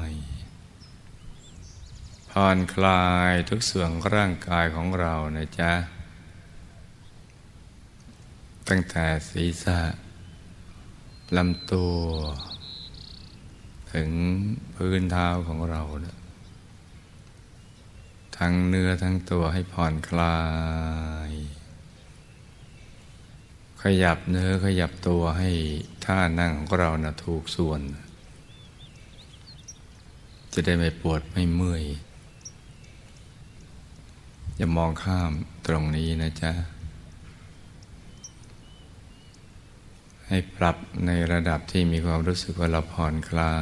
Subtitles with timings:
[2.35, 5.73] ผ่อนคลายทุกส่วนร่างกายของเรานะจ๊ะ
[8.69, 9.79] ตั้งแต่ศีรษะ
[11.37, 11.97] ลำตัว
[13.93, 14.09] ถึง
[14.75, 16.17] พื้นเท้าของเรานะ
[18.37, 20.39] ทั้งเนื้อทั้งตัวให้ผ่อนคลา
[21.29, 21.31] ย
[23.81, 25.51] ขยับเนื้อขยับตัวให้
[26.05, 27.81] ท่านั่งของเรานะถูกส่วน
[30.53, 31.85] จะได้ไม่ปวดไม่เมื่อย
[34.61, 35.31] อย่ามองข้าม
[35.67, 36.51] ตรงนี้นะจ๊ะ
[40.27, 43.55] ให้ปรับในระดับที่มีความรู้สึกว่าเราผ่อนคลา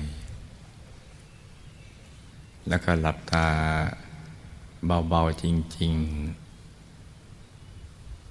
[2.68, 3.48] แล้วก็หลับตา
[5.08, 5.44] เบาๆจ
[5.78, 5.92] ริง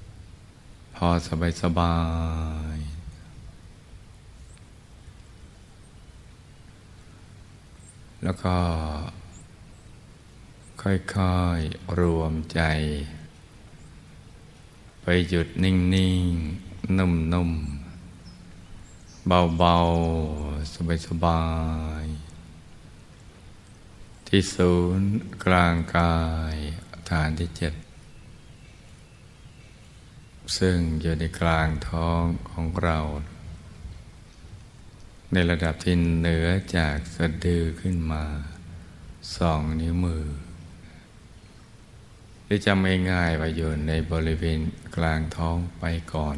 [0.09, 1.07] ๆ พอ
[1.61, 1.95] สบา
[2.75, 8.55] ยๆแล้วก็
[10.81, 10.91] ค่
[11.35, 12.61] อยๆ รวมใจ
[15.01, 20.73] ไปหยุดนิ่งๆ นุ่มๆ เบาๆ
[21.07, 21.43] สบา
[22.03, 25.09] ยๆ ที่ศูนย์
[25.45, 26.17] กลางกา
[26.53, 26.55] ย
[27.09, 27.73] ฐานที่เจ็ด
[30.57, 32.99] ซึ่งอยู่ในกลางท้องของเรา
[35.33, 38.23] ในระดับที่เหนือจากสะดือขึ้นมา
[39.37, 40.25] สองนิ้วมือ
[42.49, 44.59] หรือจำง่ายๆว่าอยู่ในบริเวณ
[44.95, 46.37] กลางท้องไปก่อน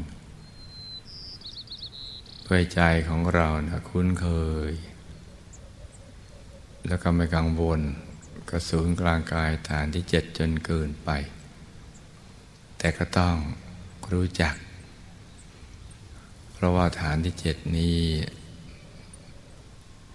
[2.43, 4.27] เพื่อใจของเรานะคุ้นเค
[4.69, 4.71] ย
[6.87, 7.81] แล้วก็ไม่กังวล
[8.49, 11.09] กระสูนกลางกายฐานที่เจ็ดจนเกินไป
[12.77, 13.35] แต่ก็ต้อง
[14.11, 14.55] รู้จัก
[16.53, 17.99] เพราะว่าฐานที่เจ็ดนี้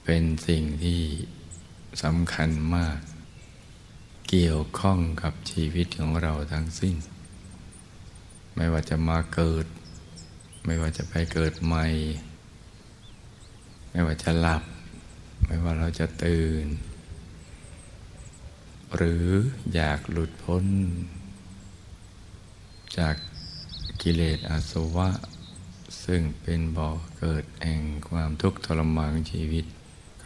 [0.05, 1.03] เป็นสิ่งที่
[2.03, 2.99] สำคัญมาก
[4.29, 6.97] เกี่ยวข้องกับชีวิตของเราทั้งสิ้น
[8.57, 9.67] ไม่ว่าจะมาเกิด
[10.67, 11.87] ไม่ว่าจะไปเกิดใหม่
[13.91, 14.63] ไม่ว่าจะหลับ
[15.47, 16.67] ไม่ว่าเราจะตื่น
[18.97, 19.27] หรือ
[19.75, 20.65] อยากหลุดพ้น
[22.99, 23.17] จาก
[24.03, 25.09] กิเลสอาสวะ
[26.05, 29.65] ซึ่งเป็นบ่อเกิดแห่งความทุกข์ทรมานชีวิต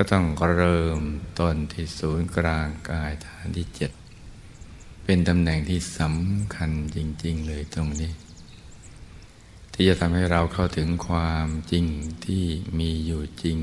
[0.01, 0.27] ก็ต้อง
[0.57, 1.01] เริ่ม
[1.39, 3.91] ต้นที่ศูนย์กลางกายฐานที่เจ็ด
[5.05, 8.13] เป็นตำแหน่งที่สำคัญจริง ๆ เลยตรงนี้
[9.73, 11.87] ที่จะทำให้เราเข้าถึงความจริง
[12.25, 12.45] ที่
[12.79, 13.59] มีอยู่จริง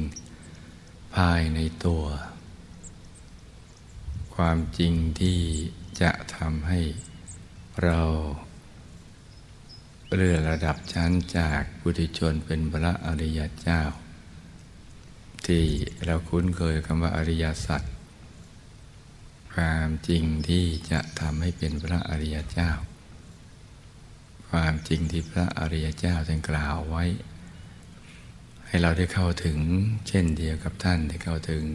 [1.16, 2.06] ภายในตัว
[4.35, 5.40] ความจริงที่
[6.02, 6.81] จะทำให้
[7.84, 8.02] เรา
[10.13, 13.81] เลื่อนระดับชั้นจากบุตรชนเป็นพระอริยเจ้า
[15.48, 15.66] ที่
[16.06, 17.82] เราคุ้นเคยคำว่าอริยสัจ
[19.54, 22.72] ความจริงที่จะทำให้เป็นพระอริยเจ้า
[24.50, 27.06] ความจริงที่พระอริยเจ้าท่านกล่าวไว้
[28.68, 29.58] ให้เราได้เข้าถึง
[30.08, 31.66] เช่นเดียวกับท่านได้เข้าถึง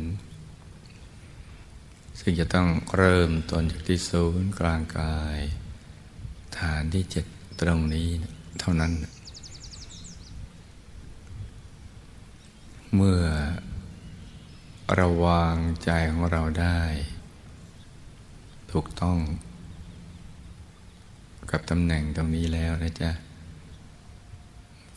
[2.20, 5.38] ซึ่งจะต้องเริ่มต้นจากที่ศูนย์กลางกาย
[6.58, 7.26] ฐานที่เจ็ด
[7.60, 8.08] ตรงนี้
[8.60, 8.92] เท่านั้น
[12.96, 13.24] เมื่อ
[15.00, 16.80] ระวางใจของเราได้
[18.72, 19.18] ถูกต้อง
[21.50, 23.10] กับตำแหน่งตรงนี้แล้วนะจ๊ะ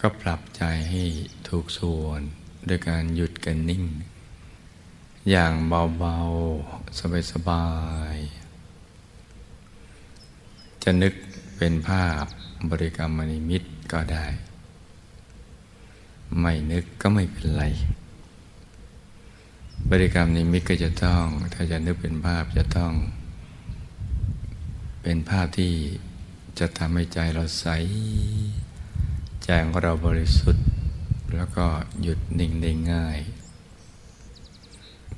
[0.01, 1.04] ก็ปรับใจให้
[1.50, 2.22] ถูกส่วน
[2.68, 3.84] ด้วยการหยุดกันนิ่ง
[5.30, 7.68] อย่างเบาๆ สบา
[8.13, 11.13] ยๆ จะนึก
[11.57, 12.24] เป็นภาพ
[12.69, 14.25] บริกรรมนิมิตก็ได้
[16.39, 17.63] ไม่นึกก็ไม่เป็นไร
[19.89, 22.94] บริกรรมนิมิตก็จะต้อง ถ้าจะนึกเป็นภาพจะต้อง
[25.03, 25.74] เป็นภาพที่
[26.59, 27.68] จะทำให้ใจเราใส
[29.44, 30.65] ใจของเราบริสุทธิ์
[31.35, 31.65] แล้วก็
[32.01, 33.19] หยุดนิ่งได้ง่าย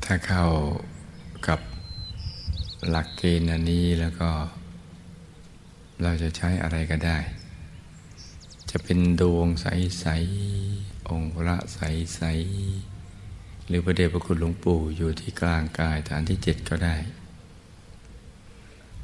[0.03, 0.45] ถ้าเข้า
[1.47, 1.59] กับ
[2.89, 4.29] หลักเกณฑ์อันนี้แล้วก็
[6.03, 7.17] เราจะใช้อะไรก็ได้
[8.69, 16.96] จะเป็นดวงใสๆ องค์พระใสๆหรือพระเดชพระคุณหลวงปู่อยู่ที่กลางกายฐานที่เจ็ดก็ได้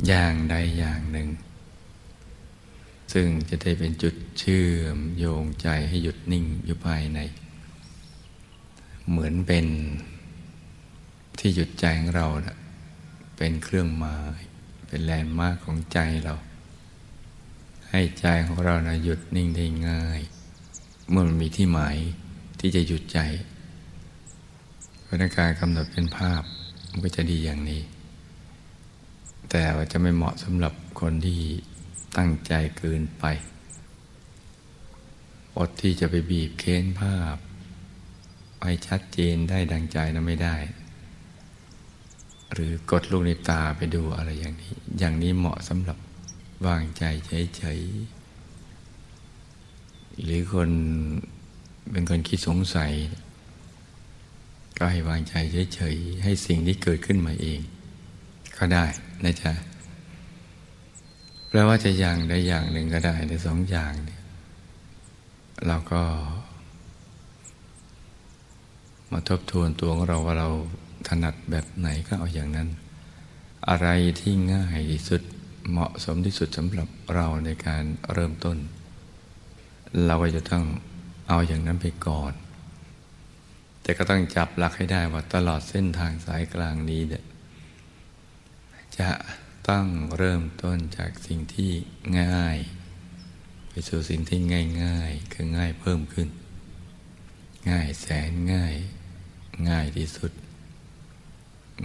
[0.07, 1.29] อย่างใดอย่างหนึ่ง
[3.13, 7.19] ซึ่งจะได้เป็นจุดเชื่อมโยงใจให้หยุดนิ่งอยู่ภายใน
[9.09, 9.65] เหมือนเป็น
[11.39, 12.57] ที่หยุดใจของเรานะ
[13.37, 14.39] เป็นเครื่องหมาย
[14.87, 16.35] เป็นแลนด์มาร์กของใจเรา
[17.89, 20.21] ให้ใจของเรานะหยุดนิ่งได้ง่าย
[21.11, 21.97] เมื่อมันมีที่หมาย
[22.59, 23.19] ที่จะหยุดใจ
[25.05, 26.41] พราะการกำหนดเป็นภาพ
[26.89, 27.81] มันก็จะดีอย่างนี้
[29.49, 31.39] แต่ว่าจะไม่เหมาะสำหรับคนที่
[32.17, 33.25] ตั้งใจเกินไป
[35.57, 37.35] อดที่จะไปบีบเค้นภาพ
[38.63, 40.55] ให้ชัดเจนได้ดังใจนะไม่ได้
[42.53, 45.97] หรือกดลูกในตาไปดูอะไรอย่างนี้ อย่างนี้เหมาะสำหรับ
[46.67, 48.20] วางใจเฉยๆ
[50.23, 50.69] หรือคน
[51.91, 52.91] เป็นคนคิดสงสัย
[54.77, 55.33] ก็ให้วางใจ
[55.75, 57.59] เฉยๆ ให้สิ่งที่เกิดขึ้นมาเอง
[58.57, 58.85] ก็ได้
[59.23, 59.53] นะจ๊ะ
[61.49, 64.21] แปลว่าจะอย่างใดอย่างหนึ่งก็ได้ในสองอย่างเนี่ย
[65.67, 66.01] เราก็
[69.11, 70.49] มาทบทวนตัวของเราว่าเรา
[71.07, 72.69] ถนัดแบบไหนก็เอาอย่างนั้น
[73.69, 73.87] อะไร
[74.19, 75.21] ที่ง่ายที่สุด
[75.69, 78.57] เหมาะสมที่สุดสำหรับเราในการเริ่มต้น
[80.05, 80.63] เราก็จะต้อง
[81.27, 82.33] เอาอย่างนั้นไปก่อน
[83.81, 87.23] แต่ก็ต้องจับหลักให้ได้ว่าตลอดเส้นทางสายกลางนี้เนี่ย
[88.97, 89.09] จะ
[89.69, 89.85] ต้อง
[90.17, 91.71] เริ่มต้นจากสิ่งที่
[92.21, 92.57] ง่าย
[93.69, 96.27] ไปสู่สิ่งที่ง่ายง่ายคือง่ายเพิ่มขึ้น
[97.69, 98.75] ง่ายแสนง่าย
[99.69, 100.31] ง่ายที่สุด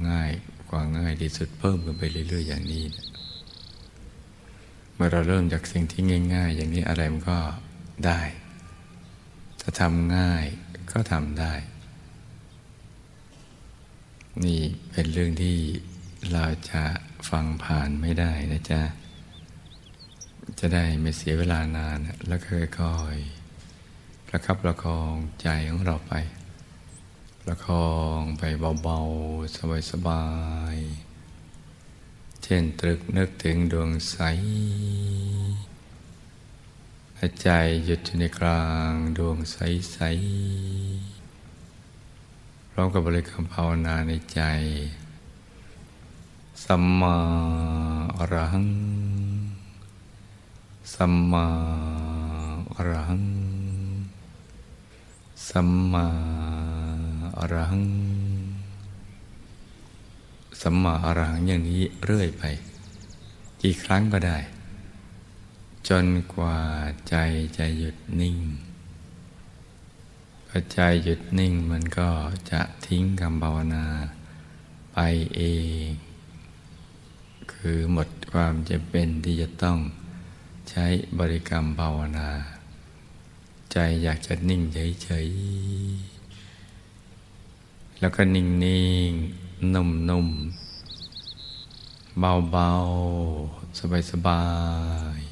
[0.09, 0.31] ง่าย
[0.71, 2.85] กว่าง่ายที่สุดเพิ่มขึ้นไปเรื่อยๆอย่างนี้
[4.95, 6.03] เมื่อเราเริ่มจากสิ่งที่
[6.35, 7.39] ง่าย ๆ อย่างนี้อะไรมันก็
[8.05, 8.21] ได้
[9.61, 10.45] ถ้าทำง่าย
[10.93, 11.55] ก็ทำได้
[14.45, 14.61] นี่
[14.91, 15.59] เป็นเรื่องที่
[16.33, 16.85] เราจะ
[17.31, 18.83] ฟังผ่านไม่ได้นะจ๊ะ
[20.59, 22.41] จะได้ไม่เสียเวลานาน แล้ว
[22.79, 26.15] ค่อยๆประคับประคองใจของเราไป
[27.43, 27.89] ประคอ
[28.19, 28.43] งไป
[28.83, 30.25] เบาๆ สบา
[30.75, 34.17] ยๆ เช่นตรึกนึกถึงดวงใส
[37.43, 37.49] ใจ
[37.85, 41.17] หยุดอยู่ในกลางดวงใสๆ
[42.77, 44.41] ร้อมกับบริกรรมภาวนาในใจ
[46.65, 47.17] สัมมา
[48.19, 48.69] อรหัง
[50.95, 51.47] สัมมา
[52.75, 53.25] อรหัง
[55.49, 56.07] สัมมา
[57.39, 57.85] อรหัง
[60.61, 62.43] สัมมาอรหังอย่างนี้เรื่อยไป
[63.63, 64.39] กี่ครั้งก็ได้
[65.89, 66.59] จนกว่า
[67.09, 67.17] ใจ
[67.57, 68.37] จะหยุดนิ่ง
[70.49, 72.11] พอใจหยุดนิ่งมันก็
[72.51, 73.87] จะทิ้งคำภาวนา
[74.93, 74.99] ไป
[75.35, 75.43] เอ
[75.87, 75.89] ง
[77.53, 79.79] คือหมดความจะเป็นที่จะต้อง
[80.71, 80.87] ใช้
[81.19, 82.29] บริกรรมภาวนา
[83.73, 84.63] ใจอยากจะนิ่ง
[85.03, 89.11] เฉยๆ แล้วก็นิ่งนิ่ง
[89.75, 90.29] นุ่มนุ่ม
[92.21, 92.71] เบาเบา
[93.79, 94.43] สบายสบา
[95.19, 95.26] ย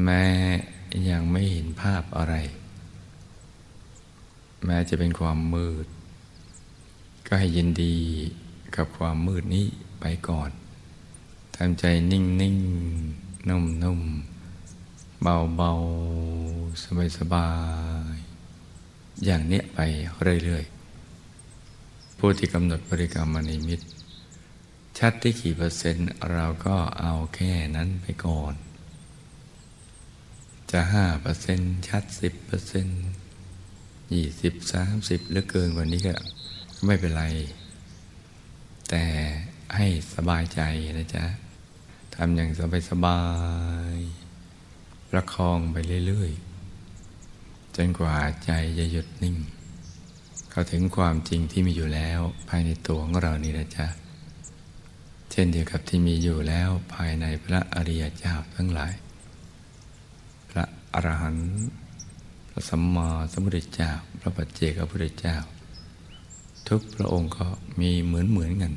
[0.00, 0.24] แม้
[1.10, 2.34] ยังไม่เห็นภาพอะไร
[4.64, 5.86] แม้จะเป็นความมืด
[7.26, 7.96] ก็ให้ยินดี
[8.76, 9.66] กับความมืดนี้
[10.00, 10.50] ไปก่อน
[11.56, 12.56] ทำใจนิ่งนิ่ง
[13.48, 14.00] นุ่มนุ่ม
[15.22, 15.72] เบาเบา
[16.82, 17.48] สบายสบา
[18.14, 18.16] ย
[19.24, 19.78] อย่างเนี้ยไป
[20.44, 23.86] เรื่อยๆ ผู้ที่กำหนดบริกรรมมณีมิตร
[24.98, 28.54] ชัดที่กี่เปอร์เซ็นต์เราก็เอาแค่นั้นไปก่อน
[30.72, 32.86] จะห้าเปอร์เซ็นชัดสิบเปอร์เซ็น
[34.14, 36.14] ยี่สิบสามสิบหรือเกินกว่านี้ก็
[36.86, 37.24] ไม่เป็นไร
[38.88, 39.04] แต่
[39.76, 40.60] ให้สบายใจ
[40.98, 41.24] นะจ๊ะ
[42.14, 43.20] ทำอย่างสบายสบา
[43.94, 43.96] ย
[45.10, 45.76] ประคองไป
[46.06, 49.36] เรื่อยๆ จนกว่าใจจะหยุดนิ่ง
[50.50, 53.86] เข้าถึงความจริงที่มีอยู่แล้วภายในตัวของเรานี่นะจ๊ะ
[55.30, 58.94] เช่นเดียวกับที่มีอยู่แล้วภายในพระอริยเจ้าทั้งหลาย
[60.94, 61.48] อรหันต์
[62.50, 65.36] พระสัมมาสัมพุทธเจ้า พระปัจเจกพระพุทธเจ้า
[66.68, 67.46] ทุกพระองค์ก็
[67.80, 68.72] มีเหมือนเหมือนกัน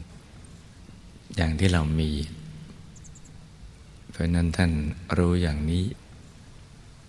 [1.36, 2.12] อย่างที่เรามี
[4.12, 4.72] เพราะนั้นท่าน
[5.17, 5.86] รู้อย่างนี้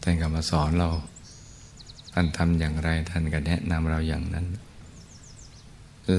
[0.02, 0.90] ท่านก็มาสอนเรา
[2.12, 4.46] ท่านทำอย่างไรท่านก็แนะนำเราอย่างนั้น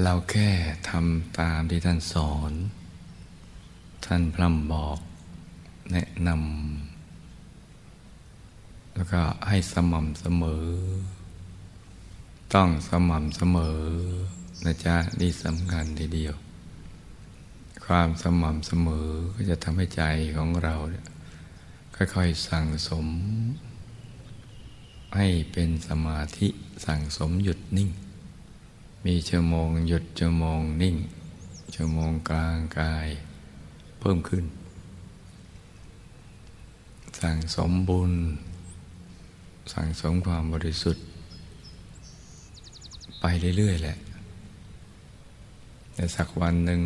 [0.02, 0.50] เราแค่
[0.88, 2.52] ทำตามที่ท่านสอน
[4.06, 4.98] ท่านพร่ำบอก
[5.92, 6.87] แนะนำ
[8.98, 10.66] แล้วก็ให้สม่ำเสมอ
[12.54, 13.80] ต้องสม่ำเสมอ
[14.64, 16.34] นะจ๊ะนี่สำคัญทีเดียว
[17.84, 20.02] ความสม่ำเสมอก็จะทำให้ใจ
[20.36, 20.74] ของเรา
[21.96, 23.06] ค่อยๆสั่งสม
[25.16, 26.48] ให้เป็นสมาธิ
[26.86, 27.90] สั่งสมหยุดนิ่ง
[29.04, 30.96] มีชั่วโมงหยุดชั่วโมงนิ่ง
[31.74, 33.08] ชั่วโมงกลางกาย
[34.00, 34.44] เพิ่มขึ้น
[37.20, 38.14] สั่งสมบุญ
[39.72, 41.04] สั่งสมความบริสุทธิ์
[43.20, 43.24] ไป
[43.56, 43.98] เรื่อย ๆ แหละ
[45.94, 46.82] แต่สักวันหนึ่ง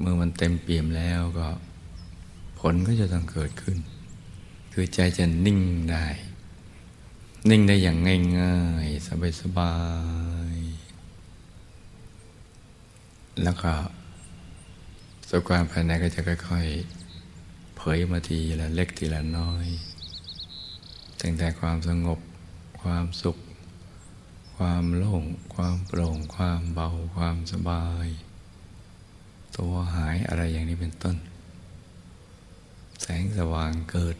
[0.00, 1.48] เมื่อมันเต็มเปี่ยมแล้วก็
[2.58, 3.78] ผลก็จะต้องเกิดขึ้น
[4.72, 5.60] คือใจจะนิ่ง
[5.90, 6.06] ได้
[7.50, 7.98] นิ่งได้อย่าง
[8.38, 9.74] ง่ายๆ สบา
[10.54, 13.72] ยๆ แล้วก็
[15.28, 19.68] สุขความภายในก็จะค่อยๆ เผยมาทีละเล็กทีละน้อย
[21.22, 22.20] ตั้งแต่ความสงบ
[22.82, 23.36] ความสุข
[24.56, 25.24] ความโล่ง
[25.54, 28.06] ความโปร่ง ความเบา ความสบาย
[29.56, 31.16] ตัวหายอะไรอย่างนี้เป็นต้น
[33.00, 34.16] แสงสว่างเกิด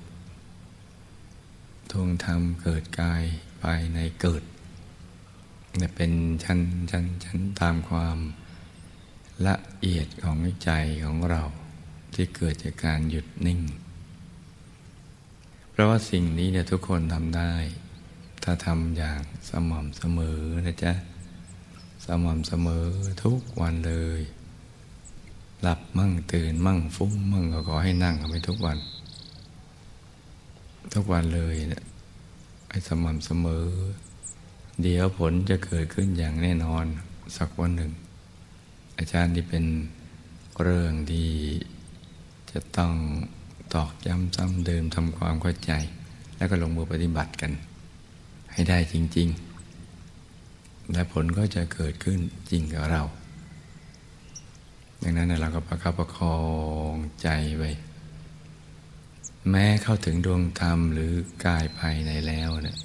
[1.90, 3.22] ทวงธรรมเกิดกาย
[3.62, 4.42] ภายในเกิด
[5.76, 6.12] เนี่ยเป็น
[6.44, 8.18] ชั้นชั้นชั้นตามความ
[9.46, 10.70] ละเอียดของใจ
[11.04, 11.42] ของเรา
[12.14, 13.60] ที่เกิดจากการหยุดนิ่ง
[15.72, 17.52] เพราะว่าสิ่งนี้เนี่ยทุกคนทำได้
[18.44, 20.92] ถ้าทำอย่างสม่ำเสมอนะจ๊ะ
[22.04, 22.86] สม่ำเสมอ
[23.24, 24.20] ทุกวันเลย
[25.62, 28.78] หลับมั่งตื่นมั่งฟุ้งมั่งก็ขอให้นั่งไปทุกวัน
[30.94, 31.84] ทุกวันเลยเนะี่ย
[32.70, 33.66] ให้สม่ำเสมอ
[34.82, 36.84] เดี๋ยวผลจะเกิดขึ้นอย่างแน่นอน
[37.36, 37.92] สักวันหนึ่ง
[38.98, 39.64] อาจารย์ที่เป็น
[40.62, 41.30] เรื่องที่
[42.50, 42.92] จะต้อง
[43.74, 45.72] ตอกย้ำซ้ำเดิมทำความเข้าใจ
[46.36, 47.52] แล้วก็ลงมือปฏิบัติกัน
[48.52, 49.28] ให้ได้จริง
[50.10, 52.18] ๆ และผลก็จะเกิดขึ้น
[52.50, 53.02] จริงกับเรา
[55.02, 56.38] ดังนั้นเราก็ประคับประคอ
[56.92, 57.70] งใจไว้
[59.50, 61.12] แม้เข้าถึงดวงธรรมหรือ
[61.44, 62.78] กายภายในแล้วเนะี่ย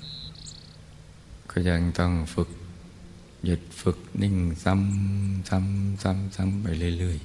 [1.51, 2.49] ก็ยังต้องฝึก
[3.45, 6.67] หยุดฝึกนิ่งซ้ำซ้ำซ้ำซ้ำไป
[6.99, 7.19] เรื่อย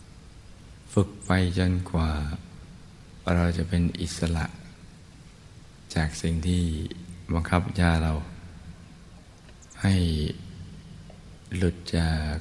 [0.00, 2.10] ๆ ฝึกไปจนกว่า
[3.36, 4.46] เราจะเป็นอิสระ
[5.94, 6.62] จากสิ่งที่
[7.32, 8.12] บังคับยาเรา
[9.82, 9.94] ให้
[11.56, 12.34] หลุดจาก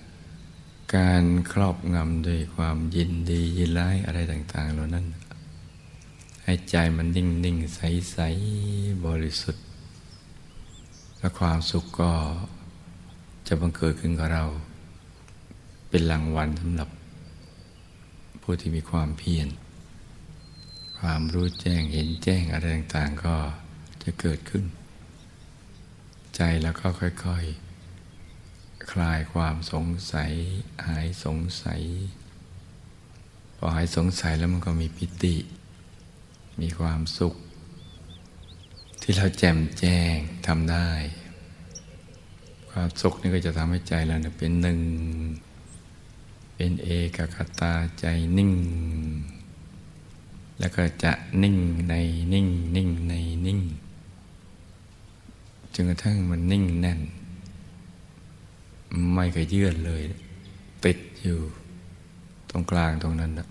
[0.96, 5.06] การครอบงำด้วยความยินดียินร้ายอะไรต่าง ๆ เหล่านั้น
[6.44, 7.80] ให้ใจมันนิ่งนิ่งใส
[8.12, 8.18] ใส
[9.06, 9.64] บริสุทธิ์
[11.18, 12.12] และความสุขก็
[13.48, 14.44] จะบังเกิดขึ้นกับเรา
[15.90, 16.90] เป็นรางวัลสำหรับ
[18.42, 19.48] ผู้ที่มีความเพียร
[21.08, 23.36] ความรู้แจ้งเห็นแจ้งอะไรต่างๆก็
[24.04, 24.66] จะเกิดขึ้น
[26.36, 27.36] ใจแล้วก็ค่อยๆค
[28.92, 30.32] คลายความสงสัย
[30.88, 31.82] หายสงสัย
[33.56, 35.36] พอหายสงสัยแล้วมันก็มีปิติ
[36.62, 37.36] มีความสุข
[39.02, 40.16] ที่เราแจ่มแจ้ง
[40.48, 40.90] ทำได้
[42.72, 44.80] ความสุขนี่ก็จะทำให้ใจเราเป็นหนึ่ง
[46.56, 48.06] เป็นเอกคตาใจ
[48.38, 48.54] นิ่ง
[50.60, 51.12] แล้วก็จะ
[51.44, 51.58] นิ่ง
[51.90, 51.94] ใน
[52.34, 53.14] นิ่งนิ่งใน
[53.46, 53.60] นิ่ง
[55.74, 57.00] จนกระทั่งมันนิ่งแน่น
[59.14, 60.02] ไม่เคยเยื่อนเลย
[60.86, 61.40] ติดอยู่
[62.50, 63.48] ตรงกลางตรงนั้นนะ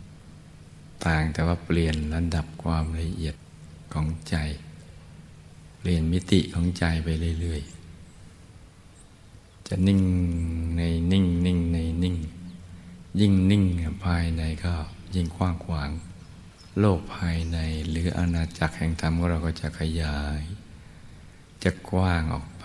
[1.04, 3.34] ต่างแต่ว่าเปลี่ยนระดับความละเอียด
[3.92, 4.36] ของใจ
[5.78, 7.08] เปลี่ยนมิติของใจไป
[7.40, 10.00] เรื่อยๆ จะนิ่ง
[10.76, 10.82] ใน
[11.12, 12.16] นิ่งนิ่งในนิ่ง
[13.20, 13.64] ยิ่งนิ่ง
[14.04, 14.74] ภายในก็
[15.14, 15.90] ยิ่งกว้างขวาง
[16.80, 20.40] โลกภายในหรืออาณาจักรแห่งธรรมของเราก็จะขยาย
[21.64, 22.64] จะกว้างออกไป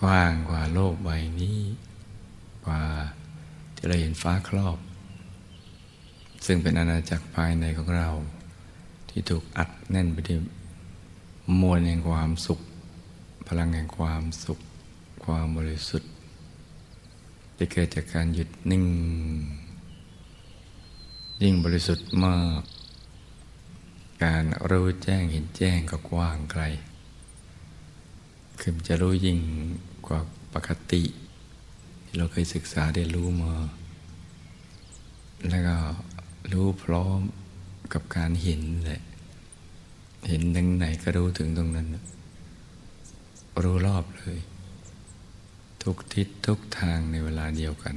[0.00, 1.60] กว้างกว่าโลกใบนี้
[2.64, 2.82] กว่า
[3.74, 4.78] ที่เราเห็นฟ้าครอบ
[6.46, 8.08] ซึ่งเป็นอาณาจักรภายในของเรา
[9.08, 10.40] ที่ถูกอัดแน่นไปด้วย
[11.60, 12.60] มวลแห่งความสุข
[13.46, 14.58] พลังแห่งความสุข
[15.24, 16.10] ความบริสุทธิ์
[17.58, 18.84] จะเกิดจากการหยุดนิ่ง
[21.42, 22.62] ยิ่งบริสุทธิ์มาก
[24.24, 26.62] การรู้แจ้งเห็นแจ้งก็กว้างไกล
[28.60, 29.38] คือจะรู้ยิ่ง
[30.06, 30.20] กว่า
[30.54, 31.02] ปกติ
[32.04, 33.54] ที่เราเคยศึกษาได้รู้มา
[35.48, 35.76] แล้วก็
[36.52, 37.20] รู้พร้อม
[37.92, 39.02] กับการเห็นแหละ
[40.28, 41.88] เห็นทั้งไหนก็รู้ถึงตรงนั้น
[43.62, 44.38] รู้รอบเลย
[45.82, 47.96] ทุกทิศทุกทางในเวลาเดียวกัน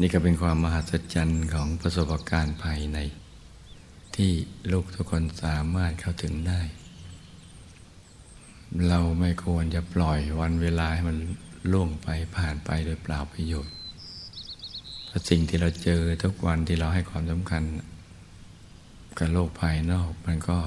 [0.00, 2.98] นี่ก็เป็นความมหัศจรรย์ของประสบการณ์ภายใน
[4.16, 4.32] ที่
[4.72, 6.60] ลูกทุกคนสามารถเข้าถึงได้
[8.88, 11.18] เราไม่ควรจะปล่อยวันเวลาให้มัน
[11.72, 13.74] ล่วงไปผ่านไปโดยเปล่าประโยชน์
[15.06, 17.62] เพราะสิ่งที่เราเจอทุกวันที่เราให้ความสำคัญ
[19.18, 20.58] กับโลกภายนอกมันก็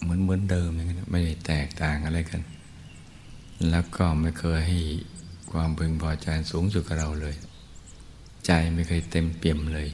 [0.00, 2.42] เหมือนเหมือนเดิมอย่างนั้นไม่ได้แตกต่างอะไรกัน
[3.70, 4.80] แล้วก็ไม่เคยให้
[5.52, 7.36] ความพึงพอใจสูงสุดกับเราเลย
[8.46, 9.88] ใจไม่เคยเต็มเปี่ยมเลย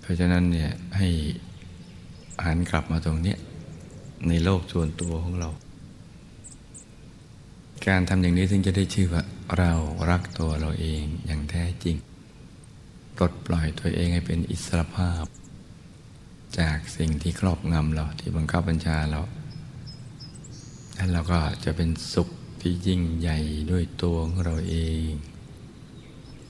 [0.00, 1.08] เพราะฉะนั้นเนี่ยให้
[2.44, 3.34] หันกลับมาตรงนี้
[4.28, 5.50] ในโลกส่วนตัวของเรา
[7.86, 9.22] การทำอย่างนี้ถึงจะได้ชื่อว่า
[9.58, 9.72] เรา
[10.10, 11.96] รักตัวเราเองอย่างแท้จริง
[13.16, 15.24] ปลดปล่อยตัวเองให้เป็นอิสรภาพ
[16.58, 19.20] จากสิ่งที่ครอบงำเราที่บังคับบัญชาเรา
[20.94, 22.28] แล้วเราก็จะเป็นสุข
[22.66, 23.38] ที่ยิ่งใหญ่
[23.70, 25.10] ด้วยตัวของเราเอง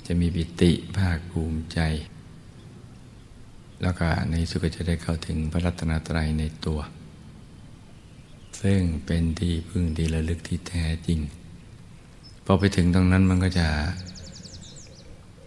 [0.06, 1.78] จะมีปิติภาคภูมิใจ
[3.82, 6.80] แล้วก็ในสุขก็จะได้เข้าถึงพระรัตนตรัยในตัว
[8.62, 11.20] ซึ่งเป็นที่พึ่งที่ระลึกที่แท้จริง
[12.44, 13.68] พอไปถึงตรงนั้นมันก็จะ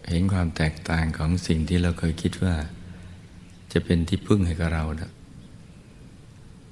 [0.08, 2.54] เห็นความแตกต่างของสิ่งที่เราเคยคิดว่า
[3.72, 5.10] จะเป็นที่พึ่งให้กับเรานะ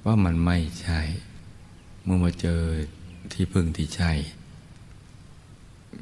[0.05, 0.99] ว่ามันไม่ใช่
[2.03, 2.61] เมื่อมาเจอ
[3.33, 4.11] ที่พึ่งที่ใช่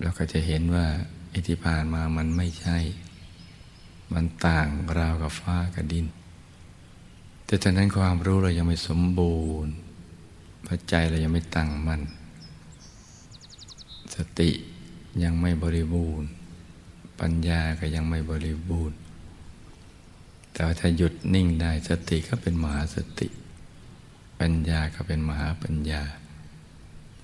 [0.01, 0.86] เราก็จะเห็นว่า
[1.34, 2.77] อิทธิผ่านมามันไม่ใช่
[4.13, 4.67] มันต่าง
[4.98, 6.05] ราวกับฟ้ากับดิน
[7.46, 9.74] แต่ตอนนั้นความรู้เรายังไม่สมบูรณ์
[10.67, 12.01] พระใจเรายังไม่ตั้งมั่น
[14.15, 14.51] สติ
[15.24, 16.29] ยังไม่บริบูรณ์
[17.20, 18.98] ปัญญาก็ยังไม่บริบูรณ์
[20.53, 23.27] แต่ถ้าหยุดนิ่งได้สติก็เป็นมหาสติ
[24.39, 26.03] ปัญญาก็เป็นมหาปัญญา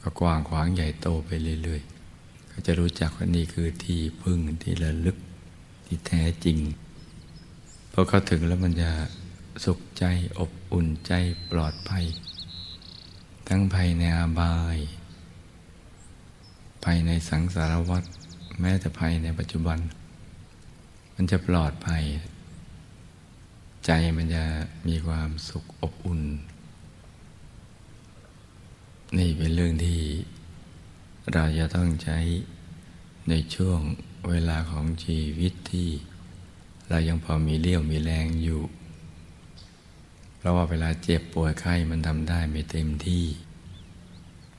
[0.02, 1.30] ก็กว้างขวางใหญ่โตไป
[1.64, 5.18] เรื่อยๆ ก็จะรู้จักว่านี่คือที่พึ่งที่ระลึก
[5.86, 6.58] ที่แท้จริง
[7.92, 8.90] พอเข้าถึงแล้วมันจะ
[9.66, 10.06] สุขใจ
[10.38, 11.14] อบอุ่นใจ
[11.52, 12.06] ปลอดภัย
[13.48, 14.78] ทั้งภัยในอาบาย
[16.84, 18.04] ภัยในสังสารวัฏ
[18.60, 19.80] แม้แต่ภัยในปัจจุบัน
[21.16, 22.04] มันจะปลอดภัย
[23.86, 24.44] ใจมันจะ
[24.88, 26.22] มีความสุขอบอุ่น
[29.20, 30.00] นี่เป็นเรื่องที่
[31.34, 32.20] เราจะต้องใช้
[33.30, 33.80] ในช่วง
[34.30, 35.90] เวลาของชีวิตที่
[36.90, 38.62] เรายังพอมีเลี้ยวมีแรงอยู่
[40.38, 43.26] เพราะว่าเวลาเจ็บป่วยไข้มันทำได้ไม่เต็มที่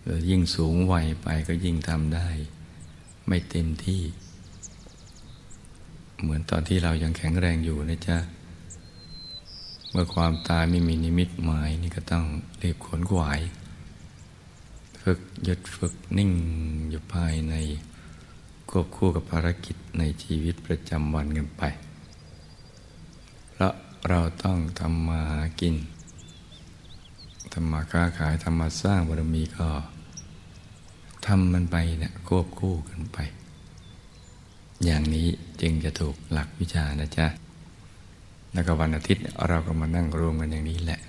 [0.03, 2.29] แล้วยิ่งสูงวัยไปก็ยิ่งทำได้
[3.29, 4.03] ไม่เต็มที่
[6.21, 8.19] เหมือนตอนที่เรายังแข็งแรงอยู่นะจ๊ะ
[9.91, 12.25] เมื่อความตายไม่มีนิมิตหมายนี่ก็ต้อง
[12.63, 13.41] รีบขนขวาย
[15.03, 16.33] ฝึกหยุดฝึกนิ่ง
[16.91, 17.55] อยู่ภายใน
[18.71, 21.63] ควบคู่กับภารกิจในชีวิตประจำวันกันไป
[23.51, 23.75] เพราะ
[24.09, 25.77] เราต้องทำมาหากิน
[27.53, 29.69] ทำมาค้าขายทำมาสร้างบารมีก็
[31.27, 33.19] ทำมันไปเนี่ยควบคู่กันไป
[34.85, 35.29] อย่างนี้
[35.61, 37.27] จึงจะถูกหลักวิชานะจ๊ะ
[38.53, 41.01] แล้วก็วันอาทิตย์เราก็มานั่งรวมกันอย่างนี้แหละ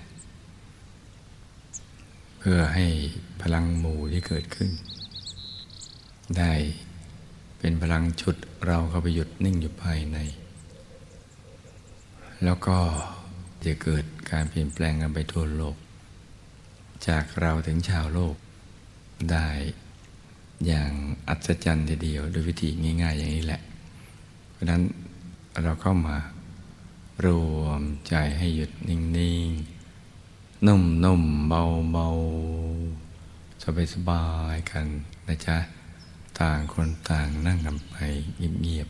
[2.48, 2.86] พื่อให้
[3.42, 4.70] พลังหมู่ที่เกิดขึ้น
[6.38, 6.52] ได้
[7.58, 10.18] เป็นพลังชุดเราเข้าไปหยุดนิ่งอยู่ภายใน
[12.44, 12.78] แล้วก็
[13.64, 15.76] จะเกิดการเปลี่ยนแปลงกันไปทั่วโลก
[17.08, 18.36] จากเราถึงชาวโลก
[19.30, 19.48] ได้
[20.66, 20.90] อย่าง
[21.28, 22.68] อัศจรรย์ทีเดียวโดยวิธี
[23.02, 23.62] ง่ายๆอย่างนี้แหละ
[24.50, 24.82] เพราะนั้น
[25.62, 26.16] เราเข้ามา
[27.26, 29.00] รวมใจให้หยุดนิ่
[29.46, 29.73] งๆ
[30.66, 30.78] นุ่
[31.20, 33.62] มๆเบาๆ
[33.94, 34.24] สบา
[34.54, 34.86] ยๆกัน
[35.26, 35.56] นะจ๊ะ
[36.40, 37.94] ต่างคนต่างนั่งกันไป
[38.62, 38.88] เงียบ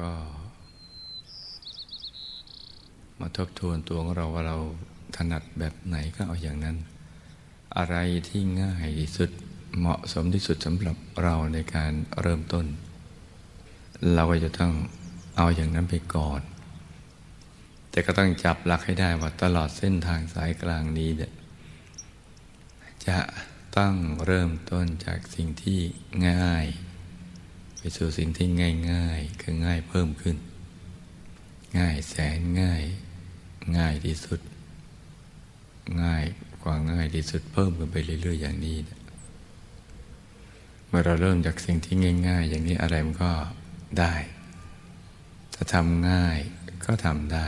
[0.00, 0.12] ก็
[3.20, 4.56] มาทบทวนตัวของเราว่าเรา
[5.16, 6.76] ถนัดแบบไหนก็เอาอย่างนั้น
[7.76, 7.96] อะไร
[8.28, 9.30] ที่ง่ายที่สุด
[9.78, 12.66] เหมาะสมที่สุดสำหรับเราในการเริ่มต้น
[14.14, 14.72] เราก็จะต้อง
[15.36, 16.40] เอาอย่างนั้นไปก่อน
[17.90, 21.32] แต่ก็ต้องจับหลักให้ได้ว่าตลอดเส้นทางสายกลางนี้เนี่ย
[23.06, 23.18] จะ
[23.76, 25.80] ต้องเริ่มต้นจากสิ่งที่
[26.28, 26.66] ง่าย
[27.80, 30.36] ไปสู่สิ่งที่ง่ายง่ายคือง่ายเพิ่มขึ้น
[31.78, 32.82] ง่ายแสนง่าย
[33.78, 34.40] ง่ายที่สุด
[36.02, 36.24] ง่าย
[36.62, 38.98] กว่าง่ายที่สุดเพิ่มกันไปเรื่อยๆอย่างนี้นะ
[40.86, 41.94] เมื่อเราเริ่มจากสิ่งที่
[42.28, 43.32] ง่าย ๆ อย่างนี้อะไรมันก็
[43.98, 44.14] ได้
[45.54, 46.38] ถ้าทำง่าย
[46.86, 47.46] ก็ทำได้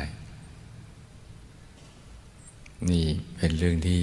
[2.91, 4.03] นี่เป็นเรื่องที่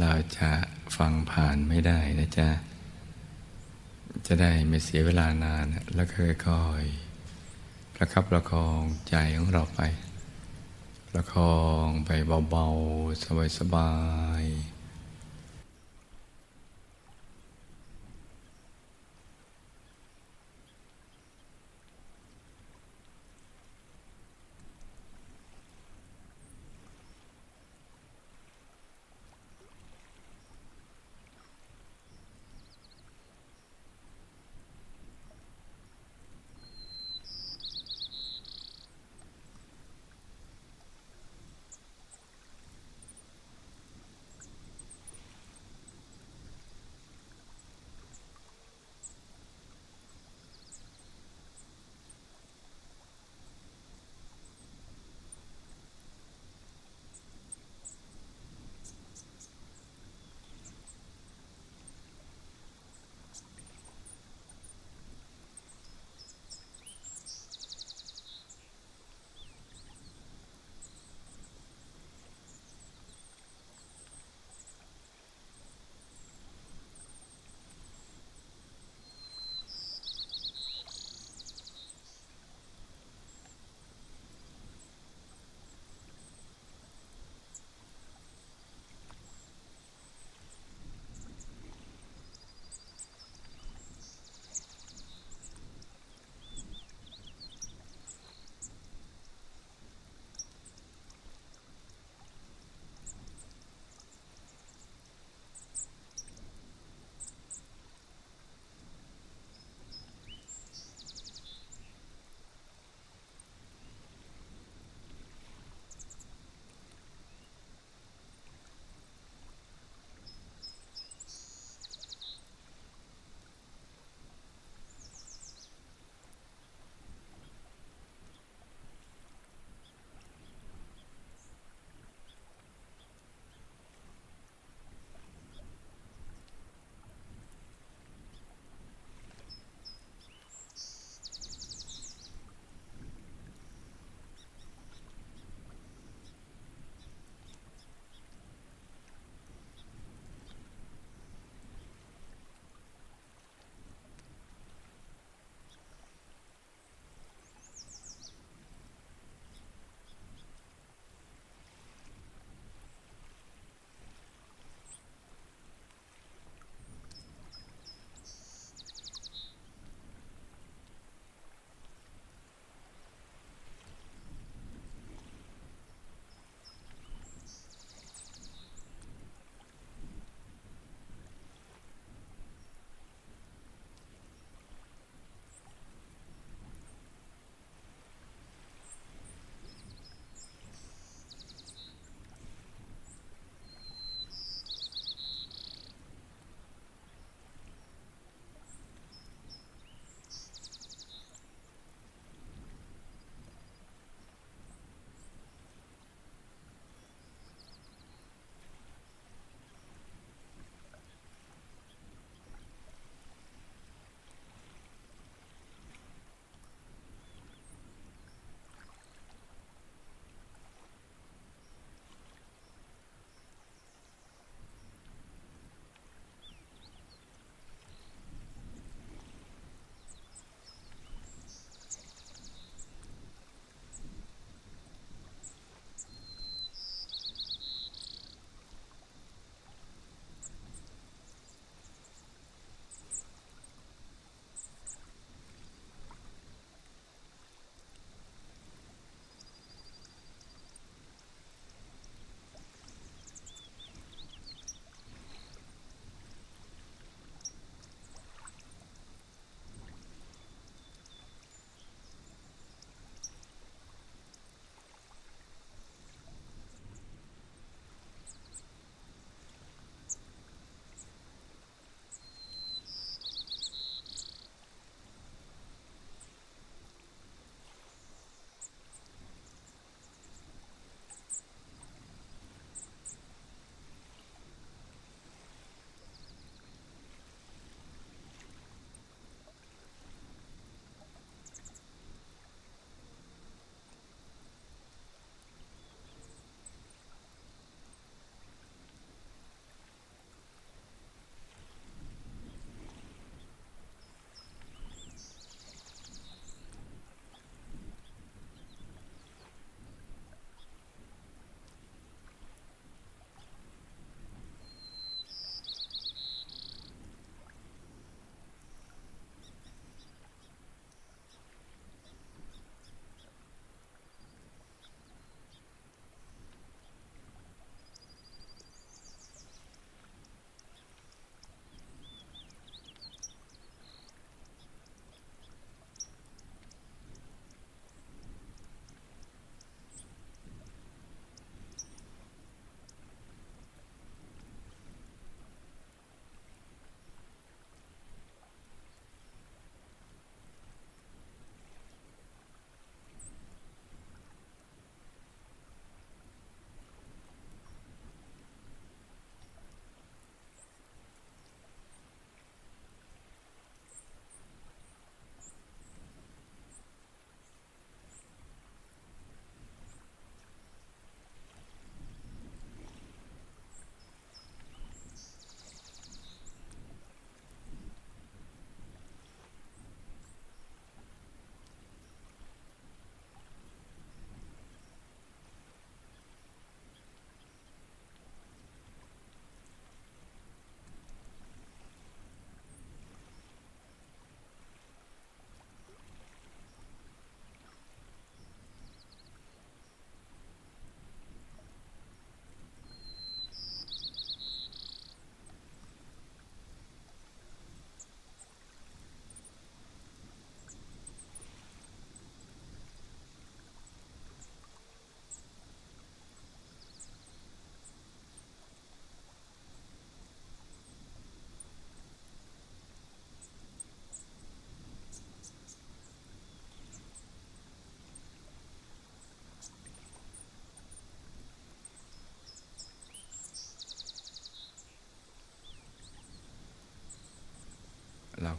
[0.00, 0.50] เราจะ
[0.96, 2.48] ฟังผ่านไม่ได้นะจ๊ะ
[4.26, 9.80] จะได้ไม่เสียเวลานาน แล้วค่อยๆประคับประคองใจของเราไป
[11.10, 12.10] ประคองไป
[12.50, 13.92] เบาๆ สบา
[14.40, 14.73] ยๆ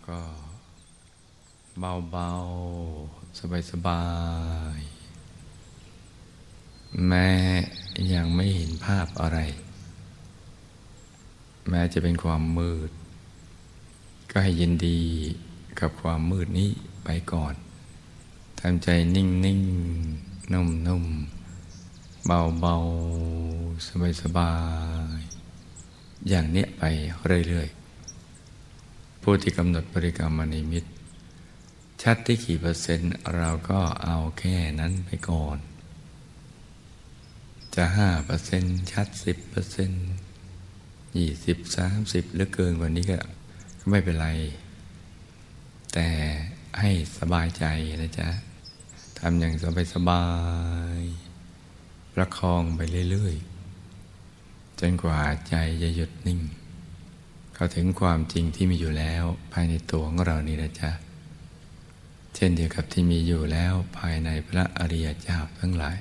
[0.09, 0.19] ก็
[1.79, 3.39] เบาๆ
[3.71, 4.03] สบา
[4.77, 7.29] ยๆแม้
[8.13, 9.39] ยังไม่เห็นภาพอะไร
[11.69, 12.89] แม้จะเป็นความมืด
[14.31, 14.99] ก็ให้ยินดี
[15.79, 16.69] กับความมืดนี้
[17.05, 17.53] ไปก่อน
[18.59, 19.25] ทำใจนิ่
[19.57, 24.53] งๆนุ่มๆเบาๆสบา
[25.17, 26.83] ยๆอย่างเนี้ยไป
[27.47, 27.84] เรื่อยๆ
[29.27, 30.85] ผู้ที่กำหนดบริกรรมนิมิต
[32.01, 35.57] ชัดที่กี่เปอร์เซ็นต์เราก็เอาแค่นั้นไปก่อน
[37.75, 40.05] จะห้าเปอร์เซ็นต์ชัดสิบเปอร์เซ็นต์
[41.17, 43.19] ยี่สิบสามสิบหรือเกินกว่านี้ก็
[43.89, 44.29] ไม่เป็นไร
[45.93, 46.07] แต่
[46.79, 47.65] ให้สบายใจ
[48.01, 48.29] นะจ๊ะ
[49.19, 50.25] ทำอย่างสบายสบา
[50.99, 51.01] ย
[52.13, 56.41] ประคองไปเรื่อยๆ จนกว่าใจจะหยุดนิ่ง
[57.55, 60.91] เข้าถึงความจริงที่มีอยู่แล้วภายในตัวของเรานี่นะจ๊ะ
[62.35, 65.97] เช่นเดียวกับที่มีอยู่แล้วภายในพระอริยเจ้าทั้งหลาย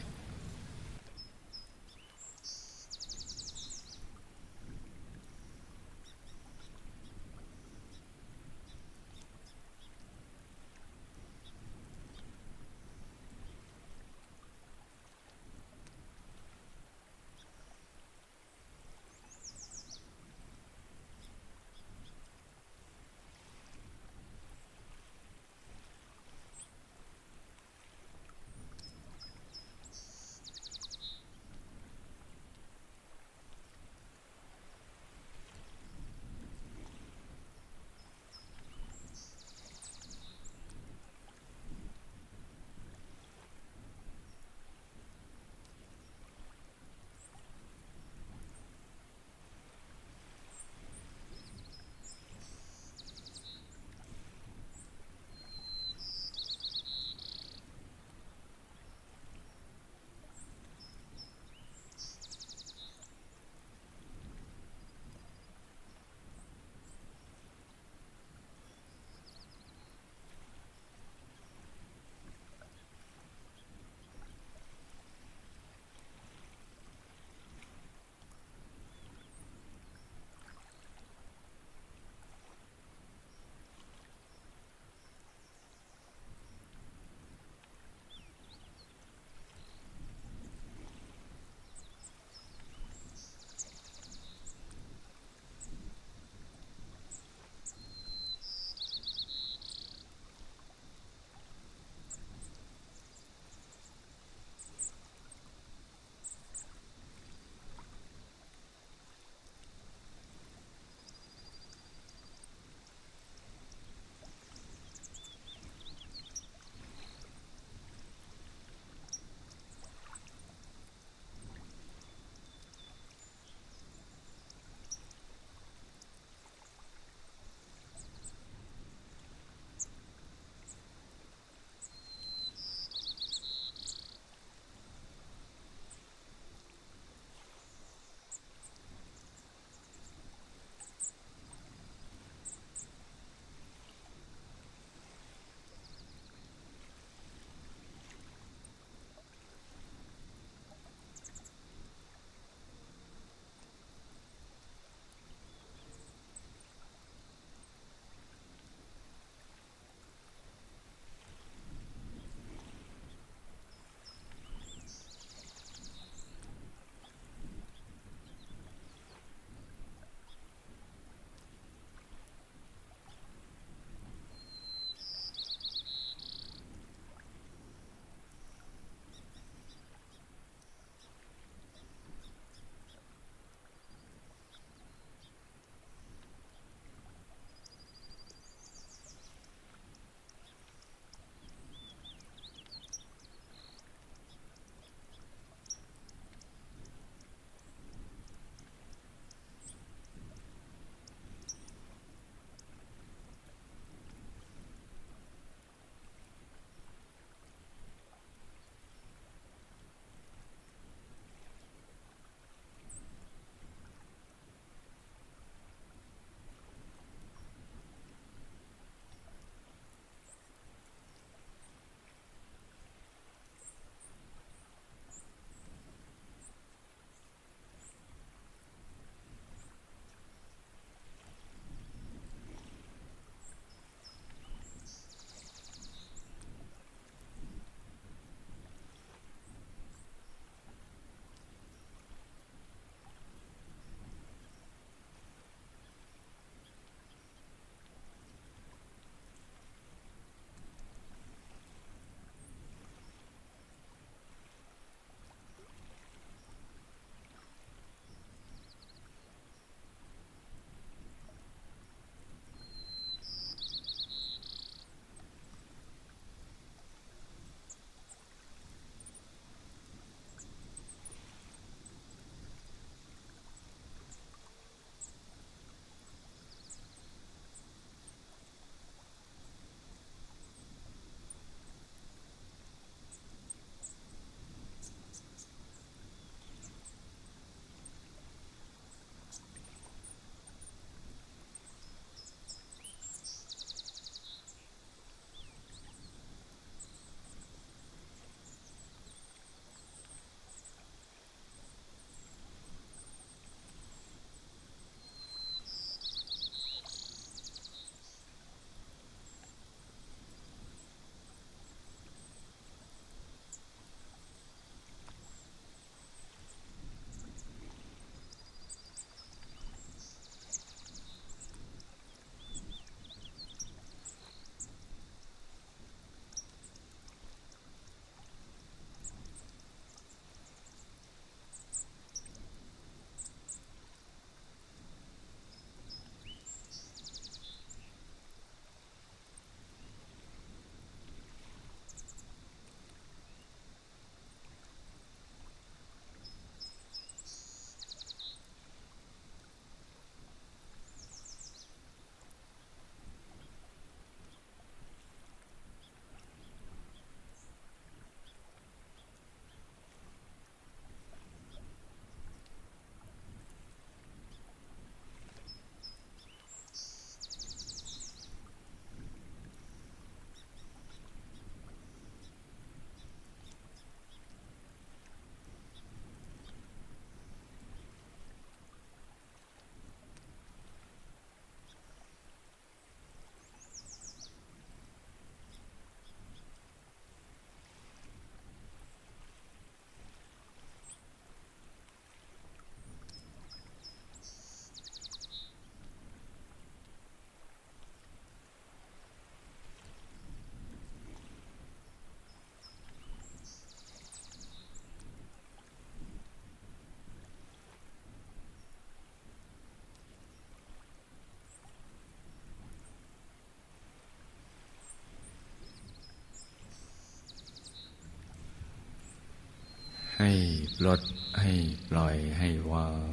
[420.87, 421.01] ลด
[421.41, 421.53] ให้
[421.89, 423.11] ปล่อยให้วาง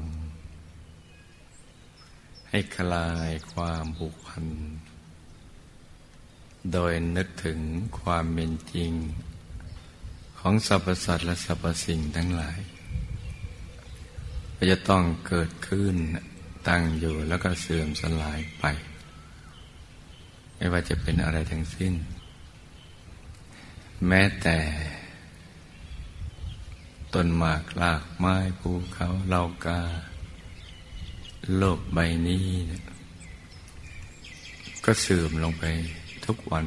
[2.49, 4.45] ให้คลายความผูกพัน
[6.72, 7.59] โดยนึกถึง
[7.99, 8.91] ความเป็นจริง
[10.39, 12.59] ของสรรพสัตว์และสรรพสิ่งทั้งหลาย
[14.72, 15.95] จะต้องเกิดขึ้น
[16.67, 18.65] ตั้งอยู่แล้วก็เสื่อมสลายไป
[20.55, 21.93] ไม่ว่าจะเป็นอะไรทั้งสิ้น
[24.07, 24.57] แม้แต่
[27.14, 29.80] ต้นหมากลากไม้ภูเขาเลากา
[31.57, 32.45] โลกใบนี้
[34.86, 35.64] ก็เสื่อมลงไป
[36.26, 36.66] ทุกวัน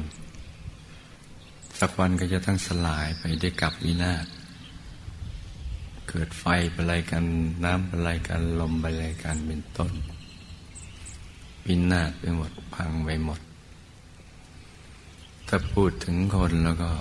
[1.79, 4.25] สักวันก็จะทั้งสลายไปได้กับวินาศ
[6.09, 7.23] เกิดไฟไปอะไรกัน
[7.63, 9.91] น้ำไปอะไรกันลมไปอะไรกันเป็นต้น
[11.65, 13.39] วินาศไปหมดพังไปหมด
[15.47, 16.91] ถ้าพูดถึงคนแล้วก็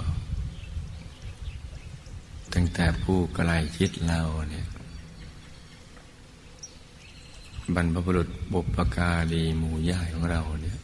[2.54, 4.66] ตั้งแต่ผู้ไกลชิดเราเนี่ย
[7.74, 10.78] บรรพบุรุษบุปการีหมู่ย่ายของเราเนี่ย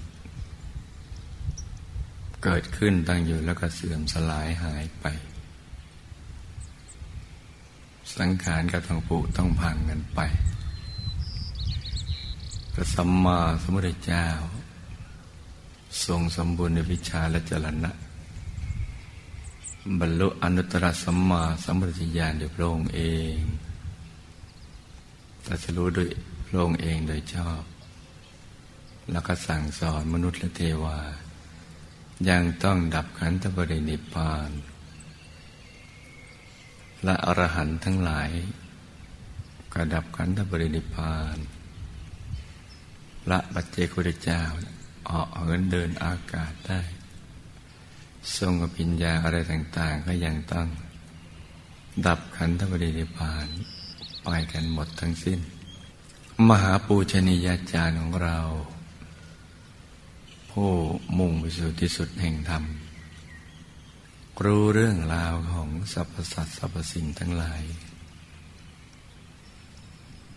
[2.45, 5.07] เกิดขึ้นตั้งอยู่แล้วก็เสื่อมสลายหายไป
[8.19, 10.21] สังขารก็ต้องผุต้องพังกันไป
[12.73, 14.27] พระสัมมาสัมพุทธเจ้า
[16.07, 17.91] ทรงสมบูรณ์ในวิชาและจรณะ
[19.99, 23.03] บรรลุอนุตตรสัมมาสัมพุทธญาณโดยพระองค์เอ
[23.35, 23.39] ง
[25.47, 26.09] ตรัสรู้โดย
[26.47, 27.63] พระองค์เองโดยชอบ
[29.11, 30.99] แล้วก็สั่งสอนมนุษย์และเทวา
[32.29, 34.51] ยังต้องดับขันธปรินิพพาน
[37.05, 38.31] และอรหันต์ทั้งหลาย
[39.73, 41.37] ก็ดับขันธปรินิพพาน
[43.25, 44.43] พระบัจเจกุฎเจ้า
[45.11, 46.81] ออกเหินเดินอากาศได้
[48.37, 50.69] ทรงอภิญญาอะไรต่าง ๆ ก็ยังต้อง
[52.07, 53.47] ดับขันธปรินิพาน
[54.23, 55.39] ไปกันหมดทั้งสิ้น
[56.49, 58.39] มหาปูชนียาจารย์ของเรา
[60.51, 60.71] ผู้
[61.19, 62.65] มุ่งไปสู่ที่สุดแห่งธรรม
[64.45, 67.63] รู้เรื่องราวของสรรพสัตว์สรรพสิ่งทั้งหลาย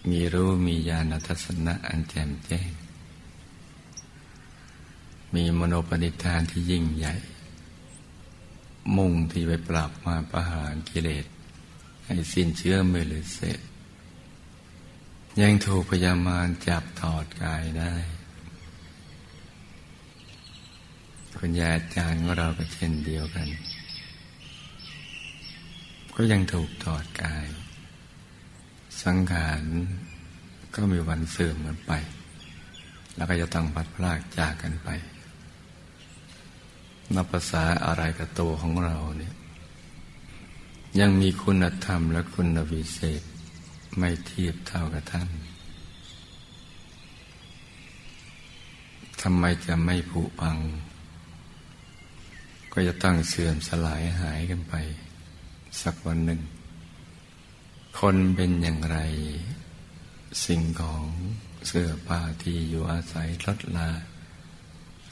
[0.10, 2.70] มีรู้มีญาณทัศนะอันแจ่มแจ้ง
[5.34, 7.14] มีมโนปณิธานที่ยิ่งใหญ่
[8.98, 11.26] มุ่งที่ไปปราบมาประหารกิเลส
[12.06, 13.60] ให้สิ้นเชื้อไม่เหลือเศษ
[15.42, 17.94] ยังถูกพยามารจับถอดกายได้
[21.38, 23.48] คุณยาอาจารย์ของเราก็เช่นเดียวกัน
[26.16, 27.46] ก็ยังถูกถอดกาย
[29.04, 29.64] สังขาร
[30.76, 31.92] ก็มีวันเสื่อมกันไป
[33.16, 34.90] แล้วก็จะต้องพัดพลากจากกันไป
[37.16, 39.34] นับภาษาอะไรกับตัวของเราเนี่ย
[41.00, 43.22] ยังมีคุณธรรมและคุณวิเศษ
[43.98, 45.30] ไม่เทียบเท่ากับท่าน
[49.22, 50.58] ทำไมจะไม่ผุพัง
[52.72, 54.74] ก็จะตั้งเสื่อมสลายหายกันไป
[55.82, 56.42] สักวันหนึ่ง
[58.00, 58.98] คนเป็นอย่างไร
[60.46, 61.06] สิ่งของ
[61.68, 63.90] เสื้อผ้าที่อยู่อาศัยลดลา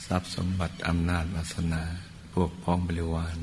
[0.05, 1.83] ทรัพย์สมบัติอำนาจวาสนา
[2.33, 3.37] พวกพ้องบริวาร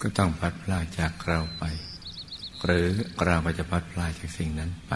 [0.00, 1.64] ก็ต้องพัดพลาจากเราไป
[2.64, 2.86] หรือ
[3.24, 4.92] เราก็จะพัดพลาจากสิ่งนั้นไป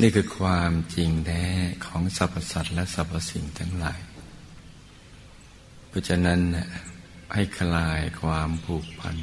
[0.00, 1.44] นี่คือความจริงแท้
[1.86, 4.00] ของสรรพสัตว์และสรรพสิ่งทั้งหลาย
[5.88, 6.40] เพราะฉะนั้น
[7.34, 9.16] ให้คลายความผูกพัน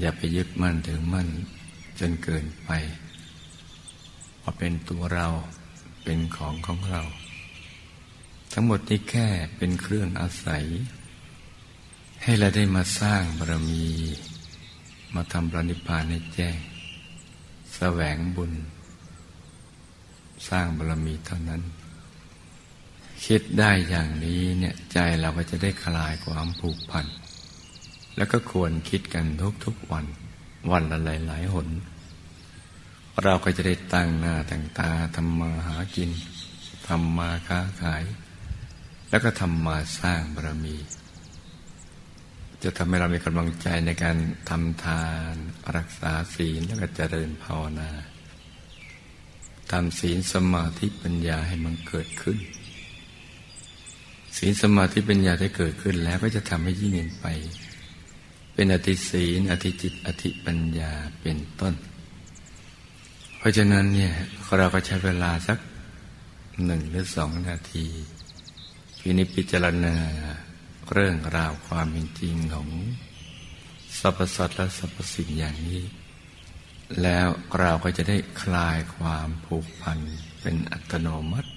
[0.00, 1.28] อย่าไปยึดมั่นถึงมั่น
[1.98, 2.70] จนเกินไป
[4.42, 5.28] ว่าเป็นตัวเรา
[6.04, 7.02] เป็นของของเรา
[8.52, 10.64] ทั้งหมดนี้แค่เป็นเครื่องอาศัย
[12.22, 13.86] ให้เราได้มาสร้างบารมี
[15.14, 16.56] มาทำปรินิพานให้แจ้ง
[17.76, 18.52] แสวงบุญ
[20.48, 21.62] สร้างบารมีเท่านั้น
[23.26, 27.06] คิดได้อย่างนี้เนี่ยใจเราก็จะได้คลายความผูกพัน
[28.16, 29.26] แล้วก็ควรคิดกัน
[29.64, 30.06] ทุกๆวัน
[30.70, 31.68] วันละหลายๆหน
[33.22, 36.10] เราก็จะได้ตั้งหน้าตั้งตาทำมาหากิน
[36.88, 38.04] ทำมาค้าขาย
[39.10, 40.76] แล้วก็ทำมาสร้างบารมี
[42.62, 44.16] จะทำให้เรามีกำลังใจในการ
[44.50, 45.34] ทำทาน
[45.76, 47.90] รักษาศีลแล้วก็เจริญภาวนา
[49.70, 52.38] ทำศีลสมาธิปัญญาให้มันเกิดขึ้น
[54.36, 57.26] ศีลสมาธิปัญญาที่เกิดขึ้นแล้วก็จะทำให้ยิ่งเงินไป
[58.54, 61.74] เป็นอธิศีลอธิจิตอธิปัญญาเป็นต้น
[63.44, 64.14] ราะฉะนั้นเนี่ย
[64.56, 65.58] เราก็ใช้เวลาสัก
[66.64, 67.86] หนึ่งหรือสองนาที
[68.98, 69.96] พินิจพิจารณา
[70.92, 72.68] เรื่องราวความเป็นจริงของ
[73.98, 75.82] สรรพสัตว์และสรรพสิ่งอย่างนี้
[77.02, 77.28] แล้ว
[77.60, 79.98] เราก็จะได้คลายความผูกพัน
[80.40, 81.50] เป็นอัตโนมัติ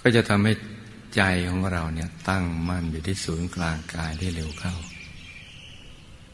[0.00, 0.52] ก็จะทำให้
[1.16, 4.74] ใจของเราเนี่ยตั้งมั่นอยู่ที่ศูนย์กลางกายได้เร็วเข้า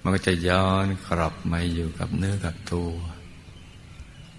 [0.02, 2.90] มันก็จะย้อนกลับมาอยู่กับเนื้อกับตัว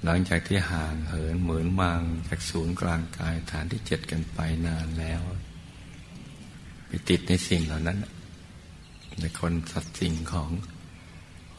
[0.06, 5.22] หลังจากที่ห่างเหินเหมือนมังจากศูนย์กลางกายฐานที่เจ็ดกันไปนานแล้ว
[6.88, 7.98] ไปติดในสิ่งเหล่านั้น
[9.20, 10.52] ในคนสัตว์สิ่งของ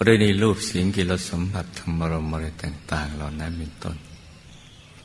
[0.03, 3.97] หรือในรูปเสียงกิรสัมผัสธรรมรมอะไรต่าง ๆ เหล่านั้นเป็นต้น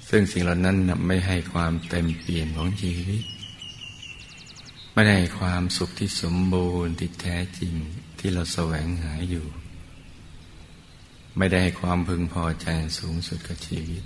[0.10, 0.78] ซึ่งสิ่งเหล่านั้น
[1.08, 3.24] ไม่ให้ความเต็มเปี่ยมของชีวิต
[4.94, 7.74] ไม่ได้ความสุขที่สมบูรณ์ที่แท้จริง
[8.20, 9.46] ที่เราแสวงหาอยู่
[11.38, 12.68] ไม่ได้ให้ความพึงพอใจ
[13.00, 14.04] สูงสุดกับชีวิต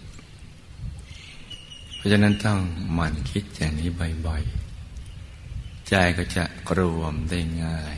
[1.96, 2.60] เพราะฉะนั้นต้อง
[2.94, 3.90] หมั่นคิดอย่างนี้
[4.28, 6.44] บ่อยๆ ใจก็จะ
[6.78, 7.96] รวมได้ง่าย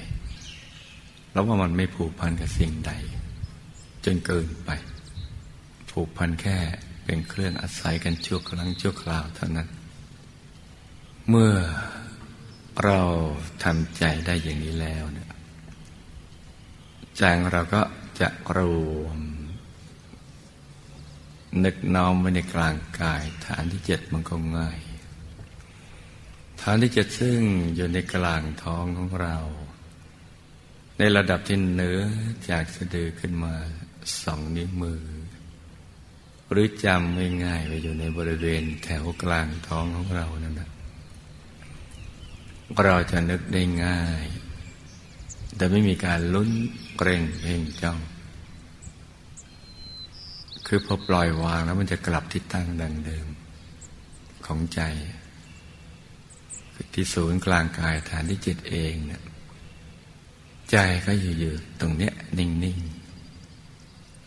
[1.31, 2.91] แล้วว่ามันไม่ผูกพันกับสิ่งใด
[4.05, 4.69] จนเกินไป
[5.91, 6.57] ผูกพันแค่
[7.05, 9.67] เป็นเครื่องอาศัยกันชั่วครั้งชั่วคราวเท่านั้น
[11.29, 11.53] เมื่อ
[12.83, 13.01] เรา
[13.63, 15.29] ทำใจได้อย่างนี้แล้วเนี่ย
[17.17, 17.81] ใจของเราก็
[18.19, 18.59] จะร
[19.01, 19.19] วม
[21.63, 24.79] นึกน้อมไว้ในกลางกาย ฐานที่เจ็ดมันก็ง่าย
[26.61, 27.39] ฐานที่เจ็ดซึ่ง
[27.75, 29.37] อยู่ในกลางท้องของเรา
[30.97, 32.01] ในระดับที่เหนือ
[32.49, 33.53] จากสะดือขึ้นมา
[34.23, 35.01] สองนิ้วมือ
[36.51, 40.69] หรือจำง่ายๆไปอยู่ในบริเวณแถวกลางท้องของเรานั่นนะ
[42.83, 44.25] เราจะนึกได้ง่าย
[45.57, 46.49] แต่ไม่มีการลุ้น
[46.97, 47.99] เกรงเพ่งจ้อง
[50.67, 53.27] คือพอปล่อยวางแล้วมันจะกลับที่ตั้งดังเดิม
[54.45, 54.81] ของใจ
[56.93, 59.21] ที่ศูนย์กลางกายฐานที่จิตเองเนะี่ย
[60.71, 62.79] ใจก็อยู่อยู่ตรงเนี้ย นิ่งนิ่ง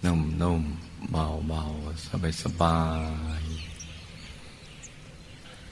[0.05, 0.63] นุ่มนุ่ม
[1.11, 1.65] เบาเบา
[2.07, 2.79] สบายสบา
[3.43, 3.45] ย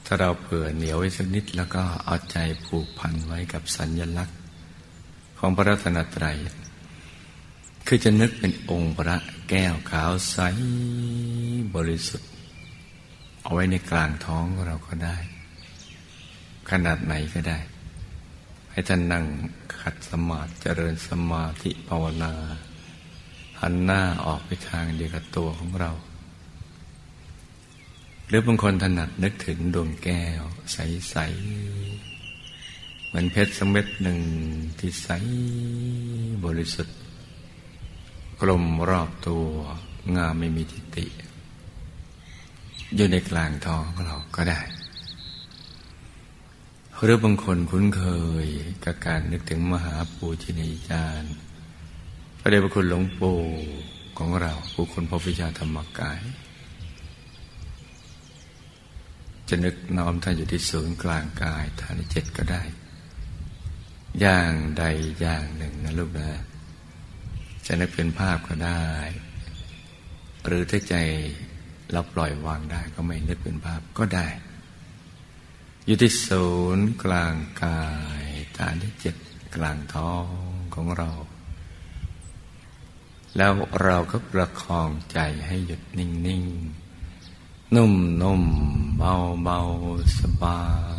[0.05, 4.38] ถ้าเราเผื่อเหนียวไว้สักนิดแล้วก็เอาใจผูกพันไว้กับสัญญลักษณ
[5.39, 6.37] ของพระรัตนตรัย
[7.87, 9.17] คือจะนึกเป็นองค์พระ
[9.49, 10.37] แก้วขาวใส
[11.75, 12.29] บริสุทธิ์
[13.43, 15.17] เอาไว้ในกลางท้องเราก็ได้
[16.69, 17.59] ขนาดไหนก็ได้
[18.71, 19.25] ให้ท่านนั่ง
[19.81, 22.33] ขัดสมาธิเจริญสมาธิภาวนา
[23.61, 25.91] หันหน้าออกไปทางเดียวกับตัวของเรา
[28.27, 31.88] หรือบางคนถนัดนึกถึงดวงแก้ว ใสๆ
[33.09, 34.19] เหมือนเพชรสมเม็ดหนึ่ง
[34.79, 35.07] ที่ใส
[36.45, 36.97] บริสุทธิ์
[38.39, 39.45] กลมรอบตัว
[40.15, 41.05] งามไม่มีทิฏฐิ
[42.95, 44.61] อยู่ในกลางท้องของเราก็ได้
[47.03, 48.03] หรือบางคนคุ้นเค
[48.45, 48.47] ย
[48.85, 51.33] กับการนึกถึงมหาปูชินีจารย์
[52.39, 53.41] พระเดชพระคุณหลวงปู่
[54.17, 56.19] ของเราผู้คนพบวิชาธรรมกาย
[59.49, 62.61] จะนึกน้อมท่านอยู่ที่ศูนย์กลางกายฐานเจ็ดก็ได้
[64.19, 64.83] อย่างใด
[65.19, 66.29] อย่างหนึ่งนะลูกนะ
[67.65, 68.85] จะนึกเป็นภาพก็ได้
[70.45, 70.95] หรือถ้าใจ
[71.91, 74.27] เราปล่อยวางได้ก็ไม่นึกเป็นภาพก็ได้
[75.85, 76.47] อยู่ที่ศู
[76.77, 77.83] นย์กลางกา
[78.21, 78.25] ย
[78.57, 79.15] ฐานที่เจ็ด
[79.55, 80.25] กลางท้อง
[80.75, 81.09] ของเรา
[83.37, 83.51] แล้ว
[83.83, 86.43] เราก็ประคองใจให้หยุดนิ่งนิ่ง
[87.75, 88.43] นุ่มนุ่ม
[88.97, 89.59] เบาเบา
[90.19, 90.59] สบา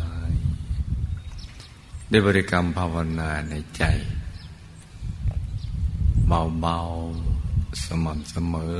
[2.13, 3.83] ได้บริกรรมภาวนาในใจ
[6.27, 6.79] เบาเบา
[7.85, 8.77] สม่ำเสมอ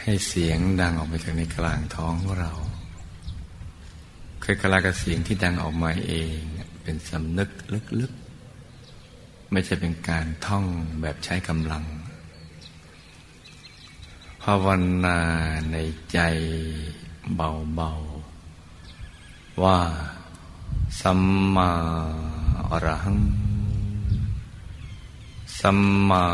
[0.00, 2.52] ให้เสียงดังออกไปจากในกลางท้องเรา
[4.40, 6.38] เคือคลากับเสียงที่ดังออกมาเอง
[6.82, 7.50] เป็นสำนึก
[8.00, 10.64] ลึกๆ ไม่ใช่เป็นการท่อง
[11.00, 11.84] แบบใช้กำลัง
[14.42, 14.66] ภาว
[15.04, 15.18] นา
[15.72, 15.76] ใน
[16.12, 16.18] ใจ
[17.34, 19.78] เบาๆ ว่า
[21.00, 21.20] สัม
[21.54, 21.70] มา
[22.70, 23.18] อรหัง
[25.60, 25.78] สัม
[26.08, 26.24] มา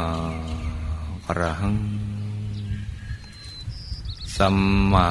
[1.26, 1.74] อรหัง
[4.36, 4.56] สัม
[4.92, 5.06] มา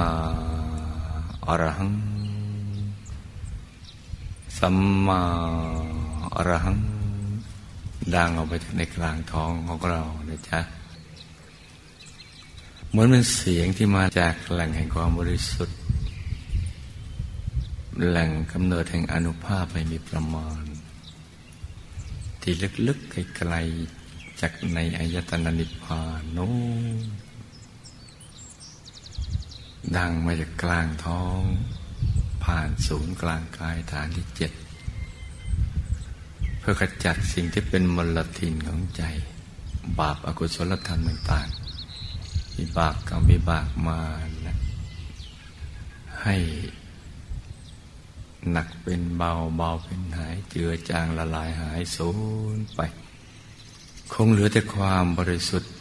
[1.48, 1.91] อรหัง
[4.58, 4.78] สัม
[5.08, 5.22] มา
[6.36, 6.78] อรหัง
[8.16, 10.60] ดังออกไปจากในกลางท้องของเรานะจ๊ะ
[12.89, 15.78] เหมือนเป็นเสียงที่มาจากแหล่งแห่งความบริสุทธิ์
[18.02, 20.64] แหล่งกำเนิดแห่งอนุภาพไม่มีประมาณ
[22.41, 22.54] ที่
[22.88, 26.52] ลึกๆไกลๆจากในอายตนะนิพพานโน้
[29.98, 31.41] ดังมาจากกลางท้อง
[32.44, 34.52] ผ่านศูนย์กลางกายฐานที่เจ็ด
[36.60, 39.04] เพื่อขจัดสิ่งที่เป็นมลทินของใจ
[40.00, 44.00] บาปอากุศลธรรมต่างๆวิบากกรรมวิบากมา
[44.46, 44.58] นะ
[46.24, 46.36] ให้
[48.52, 52.12] หนักเป็นเบาเบาเป็นหายเจือจางละลายหายสู
[52.56, 52.82] ญไป
[54.14, 55.74] คงเหลือแต่ความบริสุทธิ์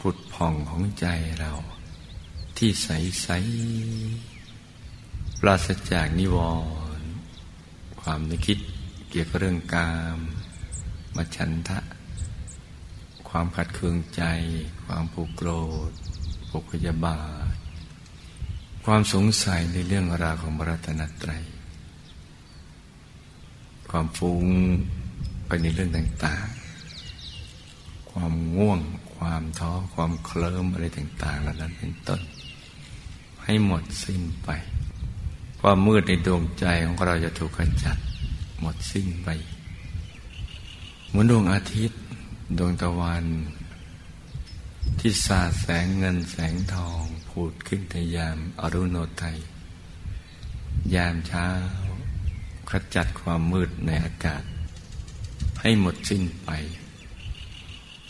[0.00, 1.06] ผุดผ่องของใจ
[1.40, 1.52] เรา
[2.56, 2.88] ที่ใส
[3.22, 3.28] ใส
[5.40, 6.36] ปราศจากนิว
[7.00, 7.10] รณ์
[8.00, 8.58] ความนึกคิด
[9.10, 10.18] เกี่ยวกับเรื่องกาม
[11.16, 11.78] มาฉันทะ
[13.28, 14.22] ความขัดเคืองใจ
[14.84, 15.50] ความผูกโกร
[15.88, 15.90] ธ
[16.48, 17.20] ผูกพยาบา
[17.52, 17.54] ท
[18.84, 21.44] ความสงสัยในเรื่องราวของบรัตนตรัย
[23.98, 24.46] ความฟุ้ง
[25.46, 28.80] ไปในเรื่องต่างๆ ความง่วง
[29.16, 32.20] ความท้อ ความเคลิ้มอะไรต่างๆเหล่านั้นเป็นต้น
[33.44, 34.48] ให้หมดสิ้นไป
[35.60, 37.96] ความมืดในดวงใจของเราจะถูกขจัด
[38.60, 39.28] หมดสิ้นไป
[41.08, 42.00] เหมือนดวงอาทิตย์
[42.58, 43.24] ดวงตะวัน
[45.00, 49.38] ที่สาดแสงเงินแสงทอง ผูดขึ้นในยามอรุณโนไทย
[50.94, 51.46] ยามเช้า
[52.70, 54.42] ขจัดความมืดในอากาศ
[55.60, 56.50] ให้หมดสิ้นไป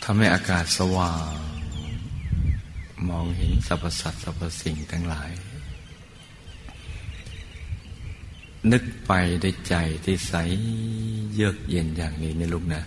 [0.03, 1.37] ทำให้อากาศสว่าง
[3.09, 5.31] มองเห็นสรรพสัตว์สรรพสิ่งทั้งหลาย
[8.73, 10.35] นึกไปได้ใจที่ใส
[11.35, 12.83] เยือกเย็นอย่างนี้ในลูกนะ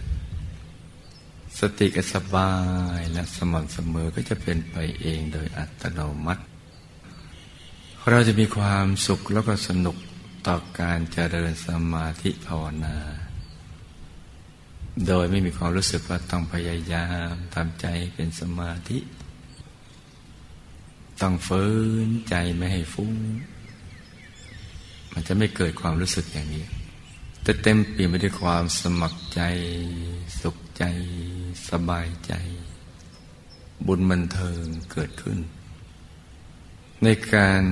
[1.59, 2.51] สติก็สบา
[2.97, 6.43] ยและสม่ำเสมอก็จะเป็นไปเองโดยอัตโนมัติ
[8.09, 9.97] เราจะมีความสุขแล้วก็สนุก
[10.47, 12.97] ต่อการเจริญสมาธิภาวนา
[15.07, 18.99] โดยไม่มีความรู้สึกว่าต้องพยายามทำใจเป็นสมาธิ
[21.21, 21.65] ต้องฝื
[22.07, 23.13] นใจไม่ให้ฟุ้ง
[25.11, 26.65] มันจะไม่เกิดความรู้สึกอย่างนี้
[27.43, 29.41] แต่เต็มเปลี่ยนไปด้วยความสมัครใจ
[30.41, 30.83] สุขใจ
[31.69, 32.33] สบายใจ
[33.85, 35.37] บุญบันเทิงเกิดขึ้น
[37.03, 37.63] ในการ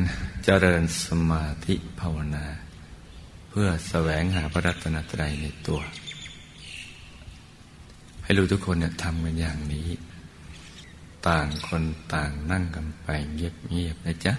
[0.43, 2.45] เจริญสมาธิภาวนา
[3.49, 5.81] เพื่อแสวงหาพระรัตนตรัยในตัว
[8.23, 9.87] ให้รู้ทุกคนเนี่ยทำกันอย่างนี้
[11.27, 14.33] ต่างคนต่างนั่งกันไปเงียบๆนะจ๊ะ